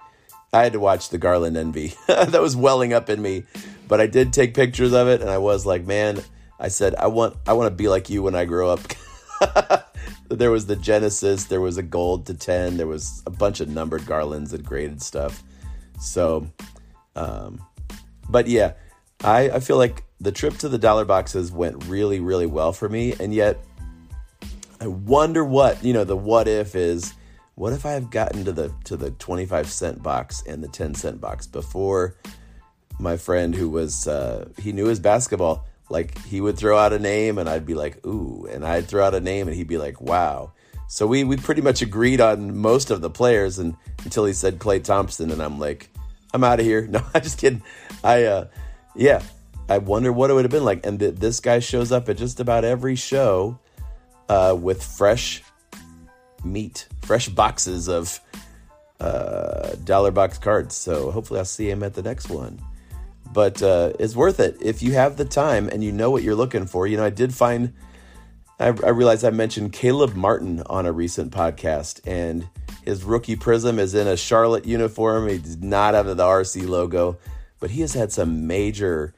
I 0.52 0.64
had 0.64 0.74
to 0.74 0.80
watch 0.82 1.08
the 1.08 1.18
Garland 1.18 1.56
envy. 1.56 1.94
that 2.08 2.42
was 2.42 2.58
welling 2.58 2.92
up 2.92 3.10
in 3.10 3.22
me, 3.22 3.46
but 3.88 4.02
I 4.02 4.08
did 4.08 4.34
take 4.34 4.54
pictures 4.54 4.92
of 4.92 5.08
it 5.08 5.22
and 5.22 5.30
I 5.30 5.38
was 5.38 5.66
like, 5.66 5.86
man, 5.86 6.22
I 6.60 6.68
said 6.68 6.96
I 6.96 7.08
want 7.08 7.38
I 7.48 7.54
want 7.54 7.72
to 7.72 7.76
be 7.76 7.88
like 7.88 8.10
you 8.10 8.22
when 8.22 8.36
I 8.36 8.44
grow 8.44 8.72
up. 8.72 8.82
there 10.28 10.52
was 10.52 10.66
the 10.66 10.76
Genesis, 10.76 11.46
there 11.46 11.62
was 11.62 11.78
a 11.78 11.84
gold 11.84 12.26
to 12.26 12.34
10, 12.34 12.76
there 12.76 12.88
was 12.88 13.24
a 13.26 13.30
bunch 13.30 13.62
of 13.62 13.70
numbered 13.70 14.06
garlands 14.06 14.52
and 14.52 14.66
graded 14.66 15.02
stuff. 15.02 15.44
So 15.98 16.52
um 17.16 17.66
but 18.30 18.50
yeah, 18.50 18.74
I 19.24 19.50
I 19.52 19.60
feel 19.62 19.78
like 19.78 20.05
the 20.22 20.32
trip 20.32 20.58
to 20.58 20.70
the 20.70 20.78
dollar 20.78 21.06
boxes 21.06 21.52
went 21.52 21.86
really, 21.86 22.20
really 22.20 22.46
well 22.46 22.74
for 22.74 22.88
me. 22.90 23.14
And 23.20 23.34
yet, 23.34 23.60
I 24.80 24.88
wonder 24.88 25.44
what, 25.44 25.84
you 25.84 25.94
know, 25.94 26.04
the 26.04 26.16
what 26.18 26.48
if 26.48 26.76
is 26.76 27.14
what 27.56 27.74
if 27.74 27.86
I 27.86 27.92
have 27.92 28.10
gotten 28.10 28.46
to 28.46 28.52
the 28.52 28.74
to 28.86 28.98
the 28.98 29.12
25 29.12 29.70
cent 29.70 30.04
box 30.04 30.44
and 30.46 30.64
the 30.64 30.68
10 30.68 30.96
cent 30.96 31.22
box 31.22 31.48
before 31.48 32.16
my 33.00 33.18
friend 33.18 33.56
who 33.56 33.70
was 33.70 34.08
uh, 34.08 34.50
he 34.60 34.72
knew 34.72 34.86
his 34.86 35.00
basketball 35.00 35.66
like 35.90 36.18
he 36.26 36.42
would 36.42 36.58
throw 36.58 36.78
out 36.78 36.92
a 36.94 37.00
name 37.00 37.38
and 37.38 37.48
I'd 37.48 37.66
be 37.66 37.74
like 37.74 38.06
ooh 38.06 38.48
and 38.52 38.66
I'd 38.66 38.88
throw 38.88 39.06
out 39.06 39.16
a 39.16 39.22
name 39.22 39.48
and 39.48 39.56
he'd 39.56 39.68
be 39.68 39.78
like 39.78 40.02
wow 40.02 40.52
So 40.88 41.08
we 41.08 41.24
we 41.24 41.38
pretty 41.38 41.62
much 41.62 41.82
agreed 41.82 42.22
on 42.22 42.58
most 42.58 42.92
of 42.92 43.02
the 43.02 43.10
players, 43.10 43.58
and 43.60 43.76
until 44.04 44.26
he 44.26 44.34
said 44.34 44.60
Klay 44.60 44.84
Thompson, 44.84 45.32
and 45.32 45.42
I'm 45.42 45.60
like, 45.60 45.90
I'm 46.34 46.44
out 46.44 46.60
of 46.60 46.66
here. 46.66 46.88
No, 46.92 47.02
I'm 47.14 47.22
just 47.22 47.40
kidding. 47.40 47.64
I 48.04 48.24
uh, 48.26 48.48
yeah, 48.96 49.22
I 49.68 49.80
wonder 49.80 50.12
what 50.12 50.30
it 50.30 50.34
would 50.34 50.46
have 50.46 50.52
been 50.52 50.66
like. 50.66 50.86
And 50.86 51.00
th- 51.00 51.16
this 51.16 51.40
guy 51.40 51.60
shows 51.60 51.92
up 51.92 52.08
at 52.10 52.18
just 52.18 52.40
about 52.40 52.64
every 52.64 52.96
show 52.96 53.60
uh, 54.30 54.56
with 54.60 54.84
fresh 54.84 55.44
meat, 56.44 56.88
fresh 57.02 57.30
boxes 57.30 57.90
of 57.90 58.20
uh, 59.00 59.76
dollar 59.84 60.12
box 60.12 60.38
cards. 60.38 60.76
So 60.76 61.12
hopefully 61.12 61.40
I'll 61.40 61.46
see 61.46 61.70
him 61.70 61.84
at 61.84 61.94
the 61.94 62.04
next 62.04 62.30
one. 62.30 62.62
But 63.34 63.62
uh, 63.62 63.94
it's 64.00 64.16
worth 64.16 64.40
it 64.40 64.58
if 64.62 64.82
you 64.82 64.94
have 64.94 65.18
the 65.18 65.26
time 65.26 65.68
and 65.70 65.84
you 65.84 65.92
know 65.92 66.12
what 66.12 66.24
you're 66.24 66.36
looking 66.36 66.68
for. 66.68 66.88
You 66.88 66.98
know, 66.98 67.04
I 67.04 67.10
did 67.10 67.34
find, 67.34 67.74
I, 68.60 68.68
I 68.68 68.90
realized 68.90 69.26
I 69.26 69.32
mentioned 69.32 69.74
Caleb 69.74 70.16
Martin 70.16 70.62
on 70.68 70.86
a 70.86 70.92
recent 70.92 71.34
podcast, 71.34 72.00
and 72.06 72.48
his 72.86 73.04
rookie 73.04 73.36
prism 73.36 73.78
is 73.78 73.94
in 73.94 74.08
a 74.08 74.16
Charlotte 74.16 74.66
uniform. 74.66 75.28
He 75.28 75.40
does 75.40 75.58
not 75.58 75.96
have 75.96 76.06
the 76.06 76.24
RC 76.24 76.68
logo, 76.68 77.18
but 77.60 77.72
he 77.72 77.82
has 77.82 77.94
had 77.94 78.14
some 78.14 78.48
major 78.48 79.14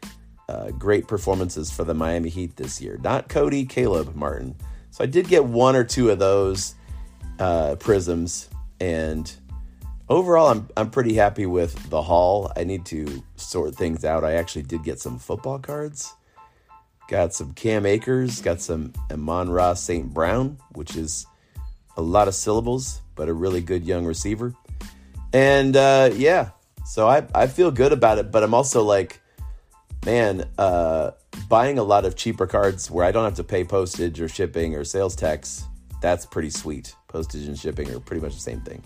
uh, 0.57 0.71
great 0.71 1.07
performances 1.07 1.69
for 1.69 1.83
the 1.83 1.93
Miami 1.93 2.29
Heat 2.29 2.55
this 2.55 2.81
year. 2.81 2.97
Not 3.03 3.29
Cody, 3.29 3.65
Caleb 3.65 4.15
Martin. 4.15 4.55
So 4.89 5.03
I 5.03 5.07
did 5.07 5.27
get 5.27 5.45
one 5.45 5.75
or 5.75 5.83
two 5.83 6.09
of 6.09 6.17
those 6.17 6.73
uh, 7.37 7.75
prisms, 7.75 8.49
and 8.79 9.31
overall, 10.09 10.47
I'm 10.47 10.67
I'm 10.75 10.89
pretty 10.89 11.13
happy 11.13 11.45
with 11.45 11.89
the 11.89 12.01
haul. 12.01 12.51
I 12.55 12.63
need 12.63 12.85
to 12.87 13.23
sort 13.35 13.75
things 13.75 14.03
out. 14.03 14.23
I 14.23 14.33
actually 14.33 14.63
did 14.63 14.83
get 14.83 14.99
some 14.99 15.19
football 15.19 15.59
cards. 15.59 16.13
Got 17.07 17.33
some 17.33 17.53
Cam 17.53 17.85
Akers. 17.85 18.41
Got 18.41 18.59
some 18.59 18.93
Amon-Ra 19.11 19.75
St. 19.75 20.11
Brown, 20.13 20.57
which 20.73 20.95
is 20.95 21.25
a 21.95 22.01
lot 22.01 22.27
of 22.27 22.35
syllables, 22.35 23.01
but 23.15 23.29
a 23.29 23.33
really 23.33 23.61
good 23.61 23.85
young 23.85 24.05
receiver. 24.05 24.53
And 25.33 25.75
uh, 25.75 26.09
yeah, 26.15 26.49
so 26.85 27.07
I 27.07 27.27
I 27.35 27.45
feel 27.45 27.69
good 27.69 27.93
about 27.93 28.17
it, 28.17 28.31
but 28.31 28.43
I'm 28.43 28.55
also 28.55 28.83
like, 28.83 29.21
man, 30.07 30.47
uh, 30.57 31.11
buying 31.49 31.77
a 31.77 31.83
lot 31.83 32.05
of 32.05 32.15
cheaper 32.15 32.47
cards 32.47 32.89
where 32.89 33.05
I 33.05 33.11
don't 33.11 33.25
have 33.25 33.35
to 33.35 33.43
pay 33.43 33.65
postage 33.65 34.21
or 34.21 34.29
shipping 34.29 34.73
or 34.73 34.85
sales 34.85 35.17
tax. 35.17 35.65
That's 36.01 36.25
pretty 36.25 36.49
sweet. 36.49 36.95
Postage 37.09 37.45
and 37.45 37.59
shipping 37.59 37.93
are 37.93 37.99
pretty 37.99 38.21
much 38.21 38.33
the 38.33 38.39
same 38.39 38.61
thing. 38.61 38.81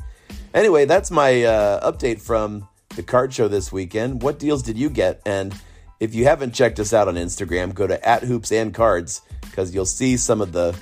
Anyway, 0.55 0.85
that's 0.85 1.11
my 1.11 1.43
uh, 1.43 1.91
update 1.91 2.19
from 2.19 2.67
the 2.95 3.03
card 3.03 3.31
show 3.31 3.47
this 3.47 3.71
weekend. 3.71 4.23
What 4.23 4.39
deals 4.39 4.63
did 4.63 4.79
you 4.79 4.89
get? 4.89 5.21
And 5.23 5.53
if 5.99 6.15
you 6.15 6.23
haven't 6.23 6.55
checked 6.55 6.79
us 6.79 6.91
out 6.91 7.07
on 7.07 7.13
Instagram, 7.13 7.75
go 7.75 7.85
to 7.85 8.03
at 8.03 8.23
hoops 8.23 8.51
and 8.51 8.73
cards 8.73 9.21
because 9.41 9.75
you'll 9.75 9.85
see 9.85 10.17
some 10.17 10.41
of 10.41 10.53
the 10.53 10.75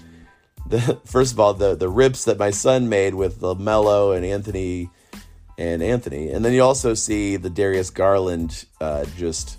the 0.68 1.02
first 1.06 1.34
of 1.34 1.40
all 1.42 1.54
the 1.54 1.76
the 1.76 1.90
rips 1.90 2.24
that 2.24 2.40
my 2.40 2.52
son 2.52 2.88
made 2.88 3.14
with 3.14 3.42
the 3.42 3.56
LaMelo 3.56 4.16
and 4.16 4.26
Anthony 4.26 4.90
and 5.58 5.84
Anthony, 5.84 6.30
and 6.30 6.46
then 6.46 6.54
you 6.54 6.64
also 6.64 6.94
see 6.94 7.36
the 7.36 7.50
Darius 7.50 7.90
Garland 7.90 8.64
uh, 8.80 9.04
just 9.18 9.59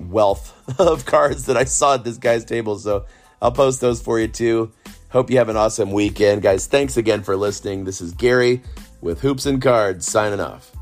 wealth 0.00 0.54
of 0.80 1.06
cards 1.06 1.46
that 1.46 1.56
I 1.56 1.64
saw 1.64 1.94
at 1.94 2.04
this 2.04 2.18
guy's 2.18 2.44
table. 2.44 2.78
So 2.78 3.06
I'll 3.40 3.52
post 3.52 3.80
those 3.80 4.00
for 4.00 4.18
you 4.18 4.28
too. 4.28 4.72
Hope 5.10 5.30
you 5.30 5.38
have 5.38 5.48
an 5.48 5.56
awesome 5.56 5.92
weekend, 5.92 6.42
guys. 6.42 6.66
Thanks 6.66 6.96
again 6.96 7.22
for 7.22 7.36
listening. 7.36 7.84
This 7.84 8.00
is 8.00 8.12
Gary 8.12 8.62
with 9.00 9.20
Hoops 9.20 9.46
and 9.46 9.62
Cards 9.62 10.06
signing 10.06 10.40
off. 10.40 10.72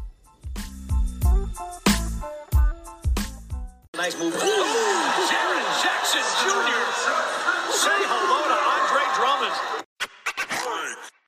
Nice 3.95 4.19
move. 4.19 4.56